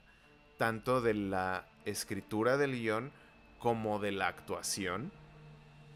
[0.56, 3.12] tanto de la escritura del guion
[3.58, 5.12] como de la actuación.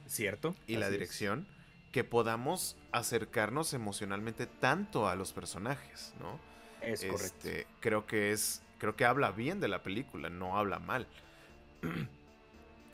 [0.06, 0.54] Cierto.
[0.66, 1.46] Y la dirección.
[1.92, 6.38] Que podamos acercarnos emocionalmente tanto a los personajes, ¿no?
[6.80, 7.48] Es correcto.
[7.48, 11.06] Este, creo que es creo que habla bien de la película, no habla mal.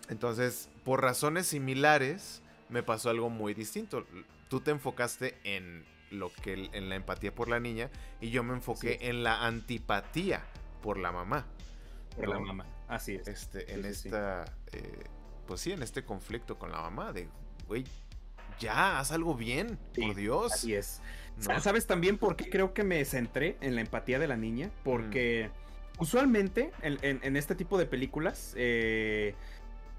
[0.08, 4.06] Entonces, por razones similares, me pasó algo muy distinto.
[4.48, 7.90] Tú te enfocaste en lo que en la empatía por la niña
[8.20, 10.44] y yo me enfoqué en la antipatía
[10.82, 11.46] por la mamá.
[12.14, 13.28] Por la mamá, así es.
[13.28, 15.04] Este, en esta, eh,
[15.46, 17.28] pues sí, en este conflicto con la mamá de,
[17.66, 17.84] güey,
[18.58, 20.52] ya, haz algo bien, por Dios.
[20.52, 21.02] Así es.
[21.38, 24.70] ¿Sabes también por qué creo que me centré en la empatía de la niña?
[24.84, 25.50] Porque...
[25.98, 29.34] Usualmente, en, este tipo de películas, eh,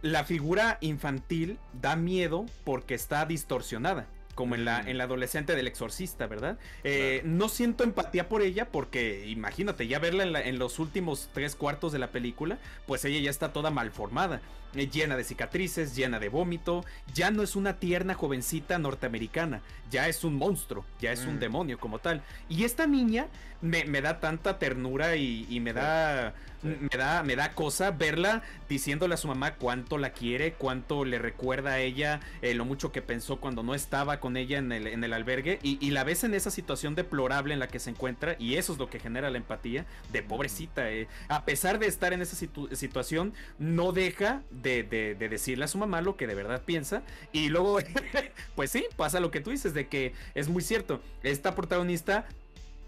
[0.01, 5.67] la figura infantil da miedo porque está distorsionada como en la, en la adolescente del
[5.67, 6.59] exorcista, ¿verdad?
[6.83, 11.91] Eh, no siento empatía por ella porque, imagínate, ya verla en, los últimos tres cuartos
[11.91, 14.41] de la película, pues ella ya está toda malformada,
[14.73, 20.23] llena de cicatrices, llena de vómito, ya no es una tierna jovencita norteamericana, ya es
[20.23, 21.39] un monstruo, ya es un mm.
[21.39, 22.21] demonio como tal.
[22.49, 23.27] Y esta niña
[23.61, 29.17] me, da tanta ternura y, me da me da, me da cosa verla diciéndole a
[29.17, 33.37] su mamá cuánto la quiere, cuánto le recuerda a ella, eh, lo mucho que pensó
[33.37, 35.59] cuando no estaba con ella en el, en el albergue.
[35.61, 38.79] Y, la ves en esa situación deplorable en la que se encuentra, y eso es
[38.79, 40.91] lo que genera la empatía de pobrecita.
[40.91, 41.07] Eh.
[41.29, 46.01] A pesar de estar en esa situación, no deja de, de, decirle a su mamá
[46.01, 47.03] lo que de verdad piensa.
[47.31, 47.79] Y luego,
[48.55, 51.01] pues sí, pasa lo que tú dices, de que es muy cierto.
[51.23, 52.27] Esta protagonista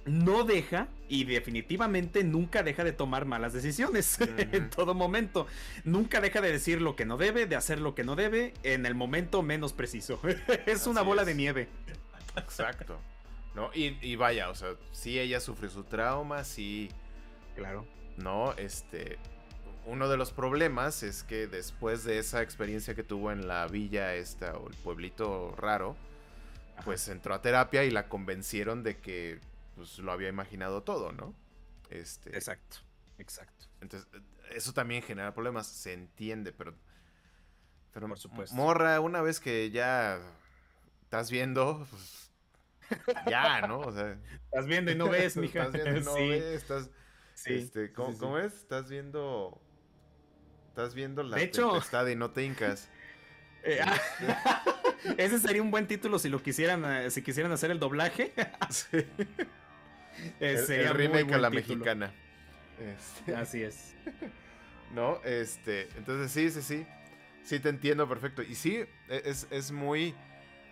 [0.06, 5.48] no deja y definitivamente nunca deja de tomar malas decisiones en todo momento.
[5.84, 8.86] Nunca deja de decir lo que no debe, de hacer lo que no debe en
[8.86, 10.20] el momento menos preciso.
[10.66, 11.68] es una bola de nieve.
[12.36, 13.00] Exacto.
[13.56, 13.72] ¿No?
[13.74, 16.90] Y, vaya, o sea, si ella sufre su trauma, sí.
[17.56, 17.86] Claro.
[18.18, 19.18] No, este.
[19.86, 24.14] Uno de los problemas es que después de esa experiencia que tuvo en la villa
[24.16, 25.96] esta o el pueblito raro,
[26.86, 29.40] pues entró a terapia y la convencieron de que
[29.76, 31.34] pues lo había imaginado todo, ¿no?
[31.90, 32.78] Este, exacto,
[33.18, 33.66] exacto.
[33.82, 34.08] Entonces,
[34.52, 36.76] eso también genera problemas, se entiende, pero...
[37.94, 38.56] Pero Por supuesto.
[38.56, 40.20] Morra, una vez que ya
[41.02, 42.30] estás viendo, pues,
[43.28, 43.80] ya, ¿no?
[43.80, 44.18] O sea.
[44.46, 45.64] Estás viendo y no ves, mija.
[45.64, 46.90] Estás viendo y no ves, estás.
[47.46, 48.54] este, ¿cómo, es?
[48.54, 49.60] Estás viendo.
[50.80, 51.78] Estás viendo la de hecho,
[52.10, 52.90] y no te hincas.
[53.62, 54.64] Eh, ah,
[55.18, 58.32] ese sería un buen título si lo quisieran, eh, si quisieran hacer el doblaje.
[58.70, 59.06] sí.
[60.40, 62.14] Eh, sería el remake a la mexicana.
[62.80, 63.96] Este, Así es.
[64.96, 66.88] No, este, entonces sí, sí, sí.
[67.44, 68.42] Sí, te entiendo perfecto.
[68.42, 70.16] Y sí, e, es, es muy,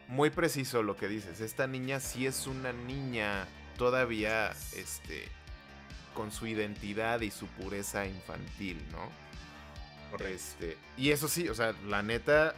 [0.08, 1.42] muy preciso lo que dices.
[1.42, 3.48] Esta niña sí es una niña
[3.78, 5.28] todavía, este,
[6.14, 9.27] con su identidad y su pureza infantil, ¿no?
[10.28, 12.56] Este, y eso sí, o sea, la neta,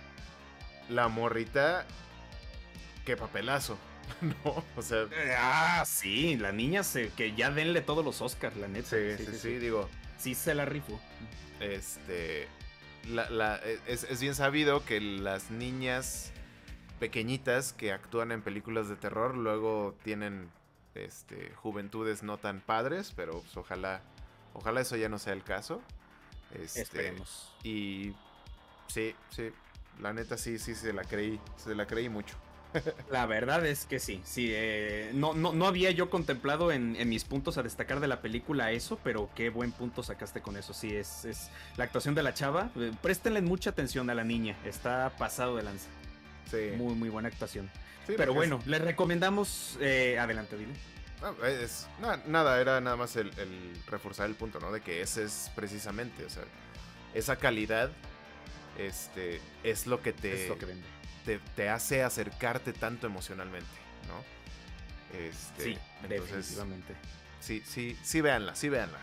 [0.89, 1.85] la morrita,
[3.05, 3.77] qué papelazo.
[4.21, 5.03] no, o sea.
[5.03, 8.89] Eh, ah, sí, la niña se, que ya denle todos los Oscars, la neta.
[8.89, 9.89] Sí, sí, sí, digo.
[10.17, 10.99] Sí se la rifo.
[11.59, 12.47] Este.
[13.07, 16.31] La, e, es, bien sabido que las niñas
[16.99, 20.49] pequeñitas que actúan en películas de terror luego tienen
[20.95, 24.01] este, juventudes no tan padres, pero pues, ojalá,
[24.53, 25.81] ojalá eso ya no sea el caso.
[26.53, 27.53] Este, Esperemos.
[27.63, 28.13] Y
[28.87, 29.51] sí, sí,
[30.01, 32.35] la neta sí, sí, se la creí, se la creí mucho.
[33.11, 34.49] La verdad es que sí, sí.
[34.51, 38.71] Eh, no, no, no, había yo contemplado en, mis puntos a destacar de la película
[38.71, 40.73] eso, pero qué buen punto sacaste con eso.
[40.73, 42.71] Sí, es, es la actuación de la chava.
[42.75, 45.87] Eh, préstenle mucha atención a la niña, está pasado de lanza.
[46.49, 46.71] Sí.
[46.77, 47.69] Muy, muy buena actuación.
[48.05, 49.77] pero bueno, les recomendamos.
[49.81, 50.73] Eh, adelante, dile.
[51.45, 51.87] Es,
[52.27, 53.31] nada, era nada más el,
[53.87, 54.71] reforzar el punto, ¿no?
[54.71, 56.43] De que ese es precisamente, o sea,
[57.13, 57.91] esa calidad
[58.77, 60.85] este, es lo que te, es lo que vende.
[61.55, 63.67] te, hace acercarte tanto emocionalmente,
[64.07, 65.19] ¿no?
[65.19, 66.95] Este, sí, definitivamente.
[67.39, 68.99] Sí, sí, sí, véanla, sí, véanla.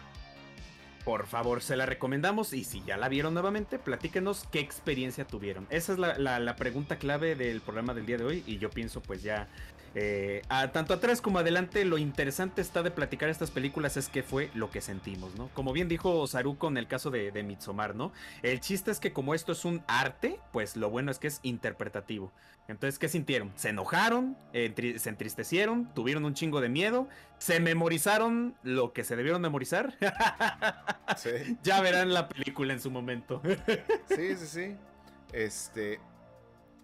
[1.04, 5.66] Por favor, se la recomendamos y si ya la vieron nuevamente, platíquenos qué experiencia tuvieron.
[5.70, 9.00] Esa es la, la pregunta clave del programa del día de hoy y yo pienso
[9.00, 9.46] pues ya
[9.94, 14.50] eh, tanto atrás como adelante, lo interesante está de platicar estas películas es que fue
[14.54, 15.48] lo que sentimos, ¿no?
[15.54, 18.12] Como bien dijo Saruko en el caso de, de Midsommar, ¿no?
[18.42, 21.40] El chiste es que como esto es un arte, pues lo bueno es que es
[21.42, 22.32] interpretativo.
[22.68, 23.52] Entonces, ¿qué sintieron?
[23.54, 27.08] Se enojaron, se entristecieron, tuvieron un chingo de miedo,
[27.38, 29.94] se memorizaron lo que se debieron memorizar.
[31.62, 33.40] Ya verán la película en su momento.
[34.08, 34.76] sí, sí, sí.
[35.32, 36.00] Este.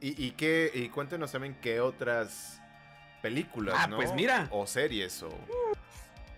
[0.00, 0.70] ¿Y, y qué?
[0.72, 2.61] Y cuéntenos también qué otras
[3.22, 4.48] películas, ah, pues mira.
[4.50, 5.30] O series o...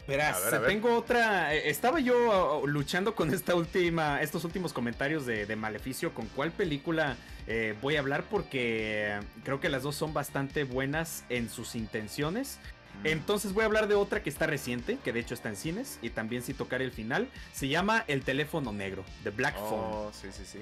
[0.07, 1.55] Verás, tengo otra.
[1.55, 6.13] Eh, estaba yo uh, luchando con esta última, estos últimos comentarios de, Maleficio.
[6.13, 7.17] ¿Con cuál película
[7.47, 8.25] eh, voy a hablar?
[8.31, 12.59] Porque creo que las dos son bastante buenas en sus intenciones.
[13.03, 13.07] Mm.
[13.07, 15.99] Entonces voy a hablar de otra que está reciente, que de hecho está en cines,
[16.03, 17.29] y también si tocar el final.
[17.55, 19.91] Se llama El teléfono negro, The Black Phone.
[19.91, 20.59] Oh, sí, sí, sí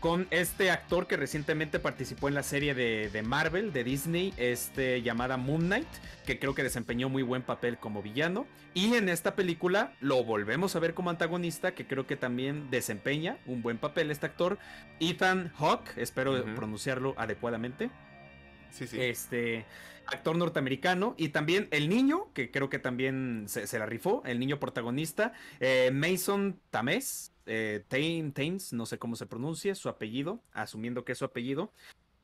[0.00, 5.36] con este actor que recientemente participó en la serie de, Marvel, de Disney, este, llamada
[5.36, 5.88] Moon Knight,
[6.24, 8.46] que creo que desempeñó muy buen papel como villano.
[8.74, 13.38] Y en esta película lo volvemos a ver como antagonista, que creo que también desempeña
[13.46, 14.58] un buen papel este actor,
[15.00, 17.90] Ethan Hawke, espero pronunciarlo adecuadamente.
[18.70, 19.00] Sí, sí.
[19.00, 19.64] Este
[20.06, 24.58] actor norteamericano y también el niño, que creo que también se, la rifó, el niño
[24.58, 27.84] protagonista, eh, Mason Tamés, eh,
[28.72, 31.72] no sé cómo se pronuncia, su apellido, asumiendo que es su apellido.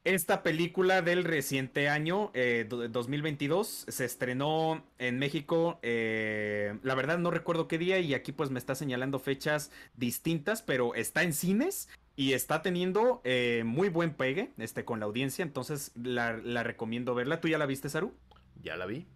[0.04, 7.30] Esta película del reciente año, 2022, eh, se estrenó en México, eh, la verdad no
[7.30, 11.88] recuerdo qué día y aquí pues me está señalando fechas distintas, pero está en cines
[12.16, 17.40] y está teniendo eh, muy buen pegue este, con la audiencia, entonces la recomiendo verla.
[17.40, 18.12] ¿Tú ya la viste, Saru?
[18.60, 19.06] Ya la vi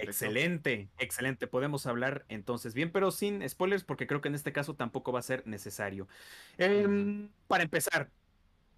[0.00, 1.46] excelente, excelente.
[1.46, 5.18] Podemos hablar entonces bien, pero sin spoilers, porque creo que en este caso tampoco va
[5.18, 6.08] a ser necesario.
[6.58, 8.10] Em, para empezar,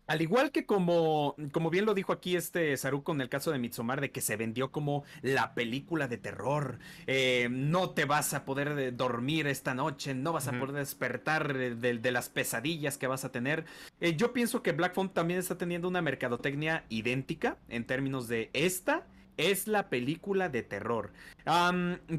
[0.06, 3.58] al igual que como, como bien lo dijo aquí este Saruko en el caso de
[3.58, 6.78] Mitsumar, de que se vendió como la película de terror,
[7.08, 11.54] eh, no te vas a poder eh, dormir esta noche, no vas a poder despertar
[11.56, 13.64] de, las pesadillas que vas a tener.
[14.00, 18.50] Eh, yo pienso que Black Phone también está teniendo una mercadotecnia idéntica en términos de
[18.52, 19.06] esta
[19.36, 21.12] es la película de terror.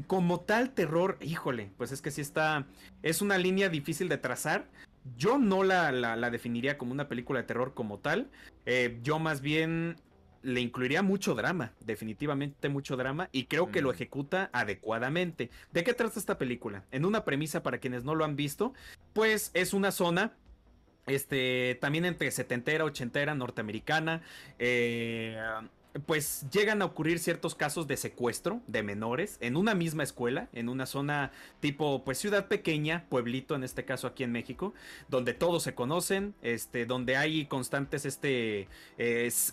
[0.06, 2.66] como tal terror, híjole, pues es que sí está,
[3.02, 4.68] es una línea difícil de trazar.
[5.16, 8.30] Yo no la, la, definiría como una película de terror como tal.
[8.66, 9.96] Eh, yo más bien
[10.42, 13.94] le incluiría mucho drama, definitivamente mucho drama, y creo que lo mm.
[13.94, 15.50] ejecuta adecuadamente.
[15.72, 16.84] ¿De qué trata esta película?
[16.90, 18.74] En una premisa para quienes no lo han visto,
[19.14, 20.34] pues es una zona
[21.06, 24.22] este, también entre setentera, ochentera, norteamericana.
[24.58, 25.36] Eh,
[26.06, 30.68] pues llegan a ocurrir ciertos casos de secuestro de menores en una misma escuela, en
[30.68, 34.74] una zona tipo pues ciudad pequeña, pueblito en este caso aquí en México,
[35.08, 38.68] donde todos se conocen, este, donde hay constantes este,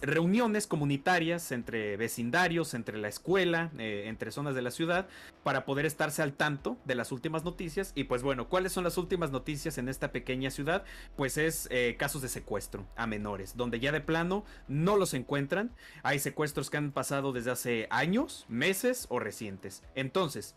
[0.01, 5.07] reuniones comunitarias entre vecindarios, entre la escuela, eh, entre zonas de la ciudad,
[5.43, 7.91] para poder estarse al tanto de las últimas noticias.
[7.95, 10.83] Y pues bueno, ¿cuáles son las últimas noticias en esta pequeña ciudad?
[11.15, 15.71] Pues es eh, casos de secuestro a menores, donde ya de plano no los encuentran.
[16.03, 16.34] Hay secuestros
[16.69, 19.83] que han pasado desde hace años, meses o recientes.
[19.95, 20.55] Entonces,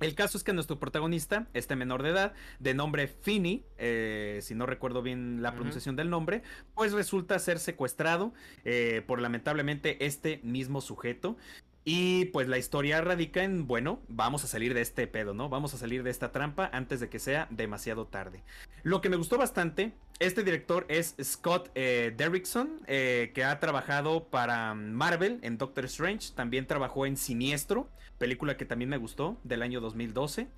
[0.00, 4.54] el caso es que nuestro protagonista, este menor de edad, de nombre Finney, eh, si
[4.54, 6.42] no recuerdo bien la pronunciación del nombre,
[6.74, 8.32] pues resulta ser secuestrado
[8.64, 11.36] eh, por lamentablemente este mismo sujeto.
[11.84, 15.48] Y pues la historia radica en, bueno, vamos a salir de este pedo, ¿no?
[15.48, 18.42] Vamos a salir de esta trampa antes de que sea demasiado tarde.
[18.84, 24.24] Lo que me gustó bastante, este director es Scott eh, Derrickson, eh, que ha trabajado
[24.24, 29.62] para Marvel en Doctor Strange, también trabajó en Siniestro, película que también me gustó, del
[29.62, 30.48] año 2012.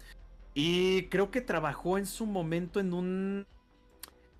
[0.55, 3.47] Y creo que trabajó en su momento en un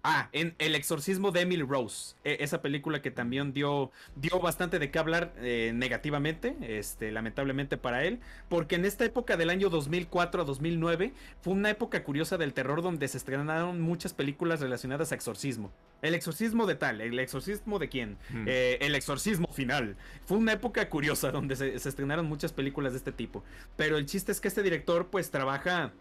[0.07, 2.15] Ah, en El exorcismo de Emily Rose.
[2.25, 7.79] E, esa película que también dio, dio bastante de qué hablar eh, negativamente, este, lamentablemente
[7.79, 8.21] para él.
[8.51, 12.83] Porque en esta época del año 2004 a 2009 fue una época curiosa del terror
[12.83, 15.73] donde se estrenaron muchas películas relacionadas a exorcismo.
[16.03, 18.45] El exorcismo de tal, el exorcismo de quién, hmm.
[18.47, 19.97] eh, el exorcismo final.
[20.27, 23.43] Fue una época curiosa donde se, se estrenaron muchas películas de este tipo.
[23.77, 25.95] Pero el chiste es que este director pues trabaja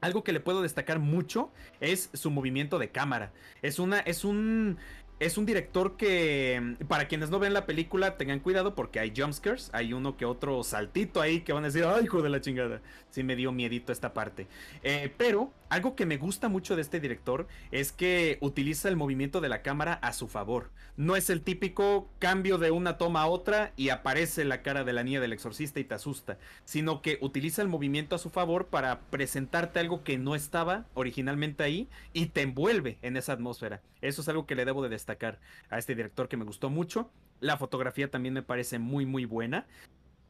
[0.00, 3.32] algo que le puedo destacar mucho es su movimiento de cámara.
[3.62, 4.78] Es una, es un,
[5.20, 9.70] es un director que, para quienes no ven la película, tengan cuidado porque hay jumpscares.
[9.72, 12.82] Hay uno que otro saltito ahí que van a decir, ay, hijo de la chingada.
[13.10, 14.46] Sí me dio miedito esta parte.
[14.82, 19.40] Eh, pero algo que me gusta mucho de este director es que utiliza el movimiento
[19.40, 20.70] de la cámara a su favor.
[20.96, 24.92] No es el típico cambio de una toma a otra y aparece la cara de
[24.92, 28.66] la niña del exorcista y te asusta, sino que utiliza el movimiento a su favor
[28.66, 33.82] para presentarte algo que no estaba originalmente ahí y te envuelve en esa atmósfera.
[34.00, 37.10] Eso es algo que le debo de destacar a este director que me gustó mucho.
[37.40, 39.66] La fotografía también me parece muy muy buena.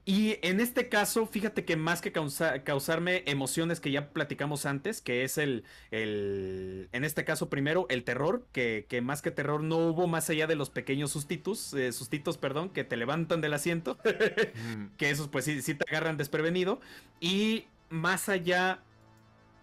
[0.07, 5.25] Y en este caso, fíjate que más que causarme emociones que ya platicamos antes, que
[5.25, 9.79] es el, el en este caso primero, el terror, que, que, más que terror no
[9.79, 13.97] hubo más allá de los pequeños sustitos, eh, sustitos, perdón, que te levantan del asiento,
[14.99, 16.81] que esos pues sí, sí, te agarran desprevenido.
[17.19, 18.81] Y más allá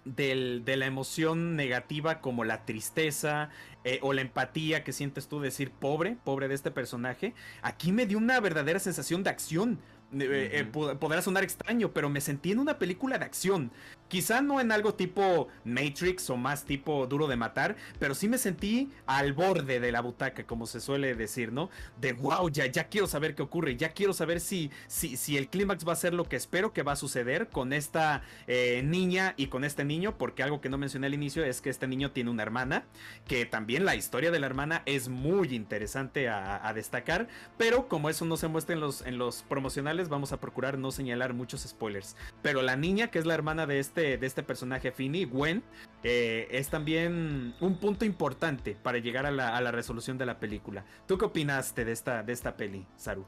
[0.05, 3.49] del, de la emoción negativa como la tristeza
[3.83, 8.07] eh, o la empatía que sientes tú decir pobre, pobre de este personaje, aquí me
[8.07, 9.79] dio una verdadera sensación de acción
[10.13, 13.71] eh, eh, podrá sonar extraño, pero me sentí en una película de acción.
[14.11, 18.37] Quizá no en algo tipo Matrix o más tipo duro de matar, pero sí me
[18.37, 21.69] sentí al borde de la butaca, como se suele decir, ¿no?
[22.01, 25.47] De wow, ya, ya quiero saber qué ocurre, ya quiero saber si, si, si el
[25.47, 29.33] clímax va a ser lo que espero que va a suceder con esta eh, niña
[29.37, 32.11] y con este niño, porque algo que no mencioné al inicio es que este niño
[32.11, 32.83] tiene una hermana,
[33.29, 38.25] que también la historia de la hermana es muy interesante a, destacar, pero como eso
[38.25, 42.17] no se muestra en los, en los promocionales, vamos a procurar no señalar muchos spoilers.
[42.41, 45.63] Pero la niña, que es la hermana de este este, de este personaje Finny, Gwen,
[46.03, 50.83] eh, es también un punto importante para llegar a la, resolución de la película.
[51.07, 53.25] ¿Tú qué opinaste de esta, de esta peli, Saru?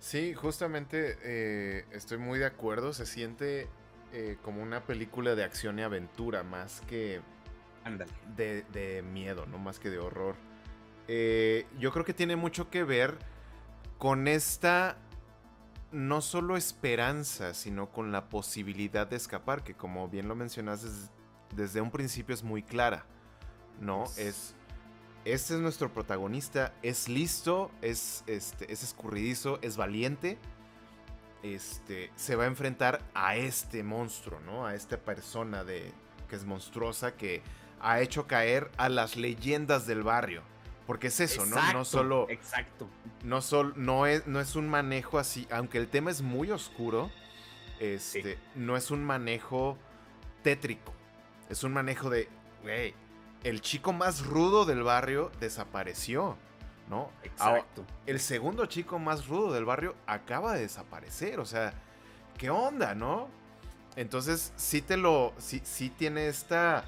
[0.00, 2.92] Sí, justamente eh, estoy muy de acuerdo.
[2.92, 3.68] Se siente
[4.12, 7.20] eh, como una película de acción y aventura, más que
[8.36, 10.36] de, de, miedo, no más que de horror.
[11.78, 13.16] yo creo que tiene mucho que ver
[13.96, 14.98] con esta
[15.92, 21.10] no solo esperanza, sino con la posibilidad de escapar, que como bien lo mencionas
[21.54, 23.04] desde un principio es muy clara,
[23.80, 24.04] ¿no?
[24.16, 24.54] Es,
[25.24, 30.38] este es nuestro protagonista, es listo, es, este, es escurridizo, es valiente,
[31.42, 34.66] este, se va a enfrentar a este monstruo, ¿no?
[34.66, 35.92] A esta persona de,
[36.28, 37.42] que es monstruosa, que
[37.80, 40.42] ha hecho caer a las leyendas del barrio.
[40.86, 41.72] Porque es eso, ¿no?
[41.72, 42.26] No solo.
[42.28, 42.88] Exacto.
[43.24, 45.46] No, solo, no, es, no es un manejo así.
[45.50, 47.10] Aunque el tema es muy oscuro.
[47.78, 48.38] Este.
[48.54, 49.78] No es un manejo
[50.42, 50.92] tétrico.
[51.48, 52.28] Es un manejo de.
[52.62, 52.94] Güey.
[53.44, 56.36] El chico más rudo del barrio desapareció.
[56.88, 57.10] ¿No?
[57.22, 57.86] Exacto.
[58.04, 61.40] el segundo chico más rudo del barrio acaba de desaparecer.
[61.40, 61.74] O sea.
[62.38, 63.28] ¿Qué onda, no?
[63.94, 65.32] Entonces, sí te lo.
[65.38, 66.84] Sí, sí tiene esta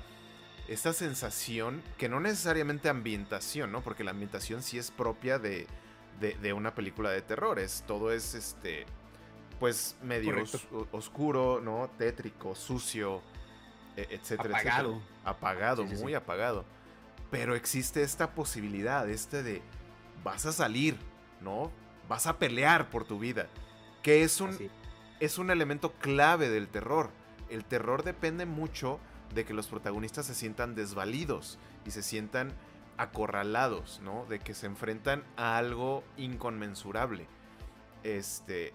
[0.69, 3.83] esta sensación que no necesariamente ambientación, ¿no?
[3.83, 5.67] Porque la ambientación sí es propia de,
[6.21, 7.59] de, una película de terror.
[7.59, 8.87] Es, todo es este.
[9.61, 10.35] Pues medio
[10.91, 11.91] oscuro, ¿no?
[11.97, 13.23] Tétrico, sucio,
[13.97, 15.03] e, etcétera, apagado.
[15.25, 16.65] Apagado, muy apagado.
[17.31, 19.63] Pero existe esta posibilidad, este de.
[20.23, 20.97] Vas a salir,
[21.41, 21.71] ¿no?
[22.09, 23.49] vas a pelear por tu vida.
[24.03, 24.57] Que es un,
[25.21, 27.11] es un elemento clave del terror.
[27.49, 28.99] El terror depende mucho
[29.35, 32.53] de que los protagonistas se sientan desvalidos y se sientan
[32.97, 34.25] acorralados, ¿no?
[34.27, 37.27] De que se enfrentan a algo inconmensurable.
[38.03, 38.73] Este.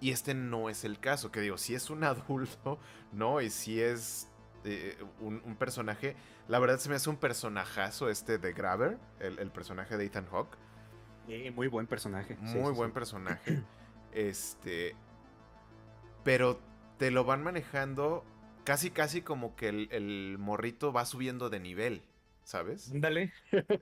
[0.00, 1.30] Y este no es el caso.
[1.30, 2.78] Que digo, si es un adulto,
[3.12, 3.40] ¿no?
[3.40, 4.28] Y si es
[4.64, 6.16] eh, un, personaje.
[6.48, 10.56] La verdad se me hace un personajazo este de Graver, el, personaje de Ethan Hawke.
[11.54, 12.36] muy buen personaje.
[12.40, 13.62] Muy buen personaje.
[14.12, 14.96] Este.
[16.24, 16.58] Pero
[16.98, 18.24] te lo van manejando
[18.64, 22.02] casi, casi como que el, morrito va subiendo de nivel,
[22.44, 22.90] ¿sabes?
[22.92, 23.32] Dale.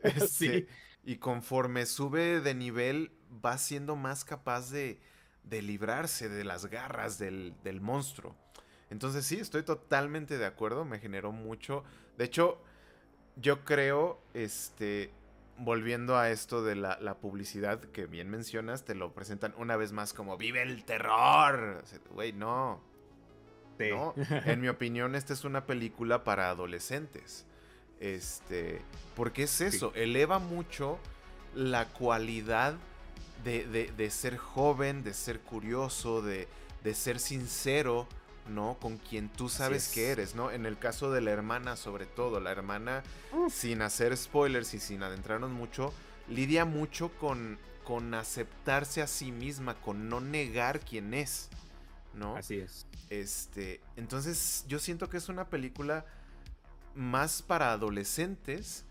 [0.02, 0.66] Este, sí.
[1.04, 3.12] Y conforme sube de nivel,
[3.44, 5.00] va siendo más capaz de,
[5.44, 8.36] de librarse de las garras del, del monstruo.
[8.90, 11.84] Entonces sí, estoy totalmente de acuerdo, me generó mucho.
[12.16, 12.60] De hecho,
[13.36, 15.12] yo creo, este,
[15.58, 20.14] volviendo a esto de la, publicidad que bien mencionas, te lo presentan una vez más
[20.14, 21.82] como vive el terror.
[22.10, 22.80] Güey, no.
[23.78, 24.14] No.
[24.44, 27.44] En mi opinión, esta es una película para adolescentes.
[28.00, 28.80] Este,
[29.16, 30.98] porque es eso, eleva mucho
[31.54, 32.74] la cualidad
[33.44, 36.48] de, de, ser joven, de ser curioso, de,
[36.84, 38.06] de ser sincero
[38.48, 38.78] ¿no?
[38.80, 40.50] Con quien tú sabes que eres, ¿no?
[40.50, 43.02] En el caso de la hermana, sobre todo, la hermana,
[43.50, 45.92] sin hacer spoilers y sin adentrarnos mucho,
[46.28, 51.50] lidia mucho con, con aceptarse a sí misma, con no negar quién es,
[52.14, 52.36] ¿no?
[52.36, 52.86] Así es.
[53.10, 56.04] Este, entonces yo siento que es una película
[56.94, 58.84] más para adolescentes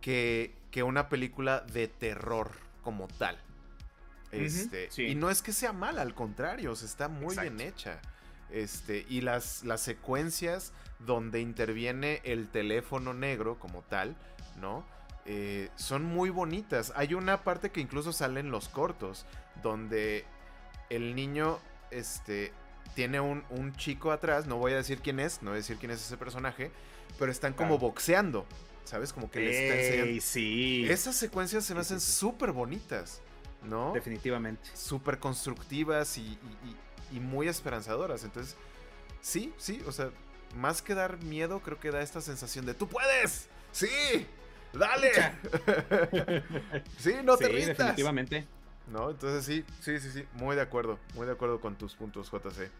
[0.00, 3.38] que, que una película de terror como tal.
[4.32, 8.00] Este, Y no es que sea mala, al contrario, está muy bien hecha.
[8.50, 14.16] Este, y las, las secuencias donde interviene el teléfono negro como tal,
[14.60, 14.84] ¿no?
[15.24, 16.92] Eh, son muy bonitas.
[16.94, 19.26] Hay una parte que incluso sale en los cortos,
[19.62, 20.24] donde
[20.90, 21.58] el niño
[21.90, 22.52] este,
[22.94, 25.90] tiene un, chico atrás, no voy a decir quién es, no voy a decir quién
[25.90, 26.70] es ese personaje,
[27.18, 28.46] pero están como boxeando,
[28.84, 29.12] ¿sabes?
[29.12, 30.22] Como que les está enseñando.
[30.22, 30.86] Sí.
[30.88, 33.20] Esas secuencias se me hacen súper bonitas,
[33.62, 33.92] ¿no?
[33.92, 34.70] Definitivamente.
[34.74, 36.38] Súper constructivas y,
[37.12, 38.24] y muy esperanzadoras.
[38.24, 38.56] Entonces,
[39.20, 40.10] sí, sí, o sea,
[40.54, 44.26] más que dar miedo, creo que da esta sensación de tú puedes, sí,
[44.72, 45.12] dale.
[46.98, 48.46] sí, no te sí, definitivamente.
[48.86, 52.30] No, entonces sí, sí, sí, sí, muy de acuerdo, muy de acuerdo con tus puntos,
[52.30, 52.70] JC.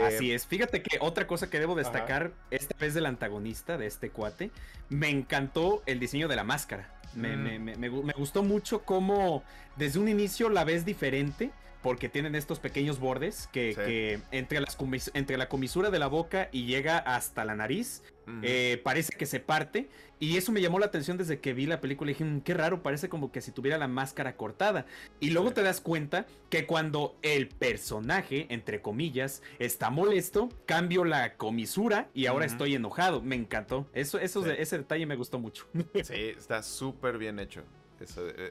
[0.00, 0.46] Así eh, es.
[0.46, 4.50] Fíjate que otra cosa que debo destacar esta vez del antagonista de este cuate,
[4.88, 6.98] me encantó el diseño de la máscara.
[7.14, 7.62] Me, mm.
[7.62, 9.44] me, me, gustó mucho cómo
[9.76, 11.50] desde un inicio la ves diferente
[11.82, 14.78] porque tienen estos pequeños bordes que, entre, las
[15.14, 18.02] entre la comisura de la boca y llega hasta la nariz,
[18.42, 19.88] eh, parece que se parte.
[20.20, 22.54] Y eso me llamó la atención desde que vi la película y dije, mm, qué
[22.54, 24.86] raro, parece como que si tuviera la máscara cortada.
[25.18, 31.34] Y luego te das cuenta que cuando el personaje, entre comillas, está molesto, cambio la
[31.34, 33.20] comisura y ahora estoy enojado.
[33.20, 33.88] Me encantó.
[33.92, 35.66] Eso, eso ese detalle me gustó mucho.
[36.04, 37.62] Sí, está súper bien hecho.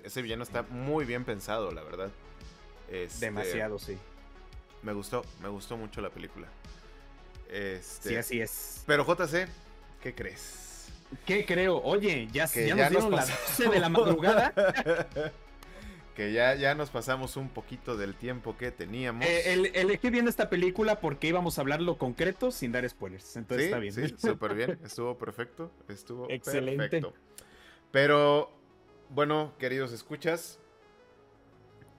[0.03, 2.11] ese villano está muy bien pensado, la verdad.
[2.91, 3.97] Este, Demasiado, sí.
[4.83, 6.47] Me gustó, me gustó mucho la película.
[7.49, 8.83] Este, sí, así es.
[8.85, 9.47] Pero JC,
[10.01, 10.91] ¿qué crees?
[11.25, 11.81] ¿Qué creo?
[11.83, 14.53] Oye, ya, ya, nos dieron las 12 de la madrugada.
[16.15, 19.25] que ya, ya nos pasamos un poquito del tiempo que teníamos.
[19.25, 23.35] Eh, elegí bien esta película porque íbamos a hablar lo concreto sin dar spoilers.
[23.35, 23.93] Entonces está bien.
[23.93, 24.79] Sí, súper bien.
[24.83, 25.71] Estuvo perfecto.
[25.87, 26.89] Estuvo Excelente.
[26.89, 27.13] perfecto.
[27.91, 28.51] Pero,
[29.09, 30.60] bueno, queridos escuchas,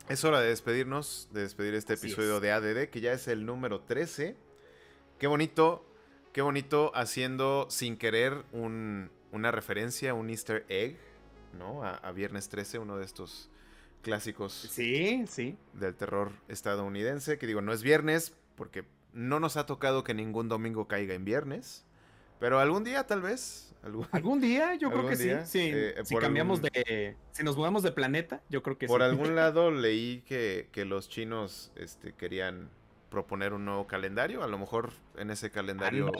[0.09, 3.81] es hora de despedirnos, de despedir este episodio de ADD, que ya es el número
[3.81, 4.37] 13.
[5.19, 5.87] Qué bonito,
[6.33, 10.99] qué bonito haciendo sin querer una referencia, un easter egg,
[11.59, 11.85] ¿no?
[11.85, 13.51] A, Viernes 13, uno de estos
[14.03, 14.53] clásicos.
[14.53, 15.57] Sí, sí.
[15.73, 20.49] Del terror estadounidense, que digo, no es viernes, porque no nos ha tocado que ningún
[20.49, 21.85] domingo caiga en viernes.
[22.43, 23.73] Pero algún día, tal vez,
[24.11, 24.75] ¿Algún, día?
[24.75, 25.31] Yo creo que sí.
[25.31, 27.15] Eh, si cambiamos de.
[27.31, 28.99] Si nos mudamos de planeta, yo creo que por sí.
[28.99, 32.69] Por algún lado leí que, los chinos este, querían
[33.11, 34.43] proponer un nuevo calendario.
[34.43, 36.11] A lo mejor en ese calendario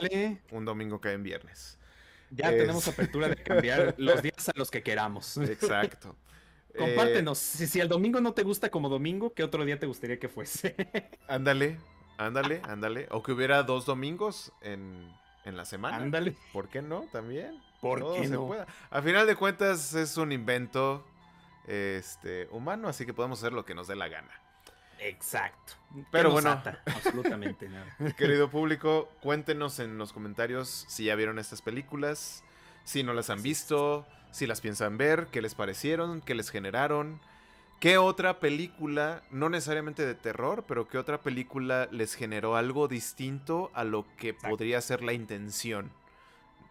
[0.51, 1.77] un domingo cae en viernes.
[2.31, 5.35] Ya tenemos apertura de cambiar los días a los que queramos.
[5.35, 6.15] Exacto.
[6.77, 7.37] Compártenos.
[7.37, 10.29] si, si el domingo no te gusta como domingo, ¿qué otro día te gustaría que
[10.29, 10.73] fuese?
[11.27, 11.79] ándale,
[12.17, 13.07] ándale, ándale.
[13.11, 15.11] O que hubiera dos domingos en
[15.45, 15.97] en la semana.
[15.97, 16.35] Ándale.
[16.51, 17.01] ¿Por qué no?
[17.11, 17.61] También.
[17.81, 18.49] ¿Por qué no?
[18.89, 21.05] A final de cuentas es un invento
[21.67, 24.31] este, humano, así que podemos hacer lo que nos dé la gana.
[24.99, 25.73] Exacto.
[26.11, 27.85] Pero bueno, absolutamente nada.
[28.17, 32.43] Querido público, cuéntenos en los comentarios si ya vieron estas películas,
[32.83, 37.19] si no las han visto, si las piensan ver, qué les parecieron, qué les generaron,
[37.83, 43.71] ¿Qué otra película, no necesariamente de terror, pero qué otra película les generó algo distinto
[43.73, 45.91] a lo que podría ser la intención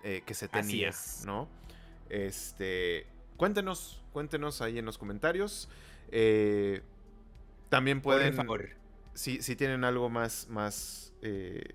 [0.05, 0.91] eh, que se tenía,
[1.27, 1.51] ¿no?
[2.09, 3.07] Este,
[3.37, 5.69] cuéntenos, cuéntenos ahí en los comentarios.
[6.11, 6.81] Eh,
[7.69, 8.71] también pueden, favor.
[9.13, 11.75] Si, si, tienen algo más, más, eh,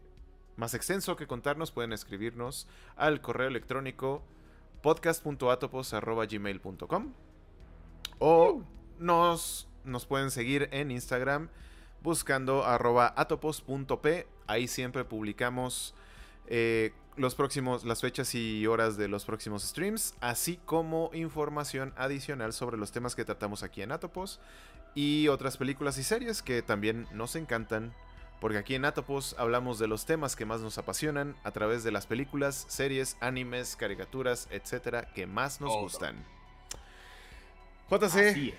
[0.55, 4.23] más extenso que contarnos, pueden escribirnos al correo electrónico
[4.81, 7.13] podcast.atopos.gmail.com
[8.17, 8.63] o
[8.99, 11.49] nos, nos pueden seguir en Instagram
[12.01, 14.27] buscando arroba atopos.p.
[14.47, 15.93] Ahí siempre publicamos
[16.47, 22.53] eh, los próximos, las fechas y horas de los próximos streams, así como información adicional
[22.53, 24.39] sobre los temas que tratamos aquí en Atopos
[24.95, 27.93] y otras películas y series que también nos encantan.
[28.39, 31.91] Porque aquí en Atopos hablamos de los temas que más nos apasionan a través de
[31.91, 36.36] las películas, series, animes, caricaturas, etcétera, que más nos gustan.
[37.89, 38.53] JC,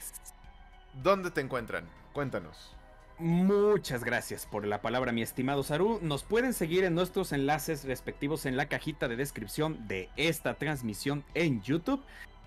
[1.03, 1.85] ¿dónde te encuentran?
[2.15, 2.75] Cuéntanos.
[3.19, 5.99] Muchas gracias por la palabra, mi estimado Saru.
[6.01, 11.25] Nos pueden seguir en nuestros enlaces respectivos en la cajita de descripción de esta transmisión
[11.35, 12.03] en YouTube.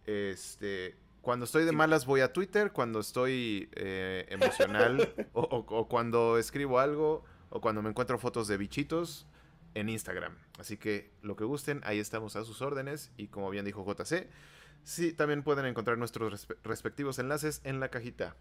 [0.05, 6.77] Este, cuando estoy de malas voy a Twitter, cuando estoy eh, emocional o, cuando escribo
[6.77, 9.25] algo o cuando me encuentro fotos de bichitos,
[9.75, 10.35] en Instagram.
[10.57, 13.11] Así que lo que gusten, ahí estamos a sus órdenes.
[13.17, 14.27] Y como bien dijo JC,
[14.83, 18.35] sí, también pueden encontrar nuestros respectivos enlaces en la cajita.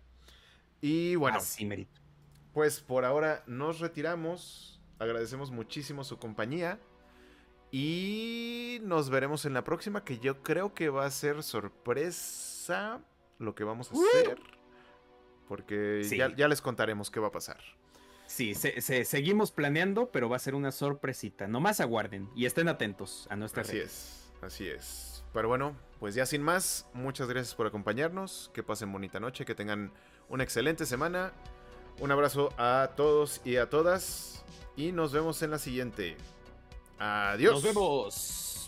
[0.81, 1.39] Y bueno,
[2.53, 4.81] pues por ahora nos retiramos.
[4.99, 6.79] Agradecemos muchísimo su compañía.
[7.71, 13.03] Y nos veremos en la próxima, que yo creo que va a ser sorpresa
[13.41, 14.39] lo que vamos a hacer.
[15.49, 16.03] Porque
[16.37, 17.59] ya les contaremos qué va a pasar.
[18.35, 21.47] Sí, se, seguimos planeando, pero va a ser una sorpresita.
[21.47, 25.23] Nomás aguarden y estén atentos a nuestra Así es, así es.
[25.33, 28.51] Pero bueno, pues ya sin más, muchas gracias por acompañarnos.
[28.53, 29.93] Que pasen bonita noche, que tengan
[30.29, 31.33] una excelente semana.
[32.01, 34.45] Un abrazo a todos y a todas.
[34.75, 36.17] Y nos vemos en la siguiente.
[36.99, 37.53] Adiós.
[37.53, 38.64] Nos vemos.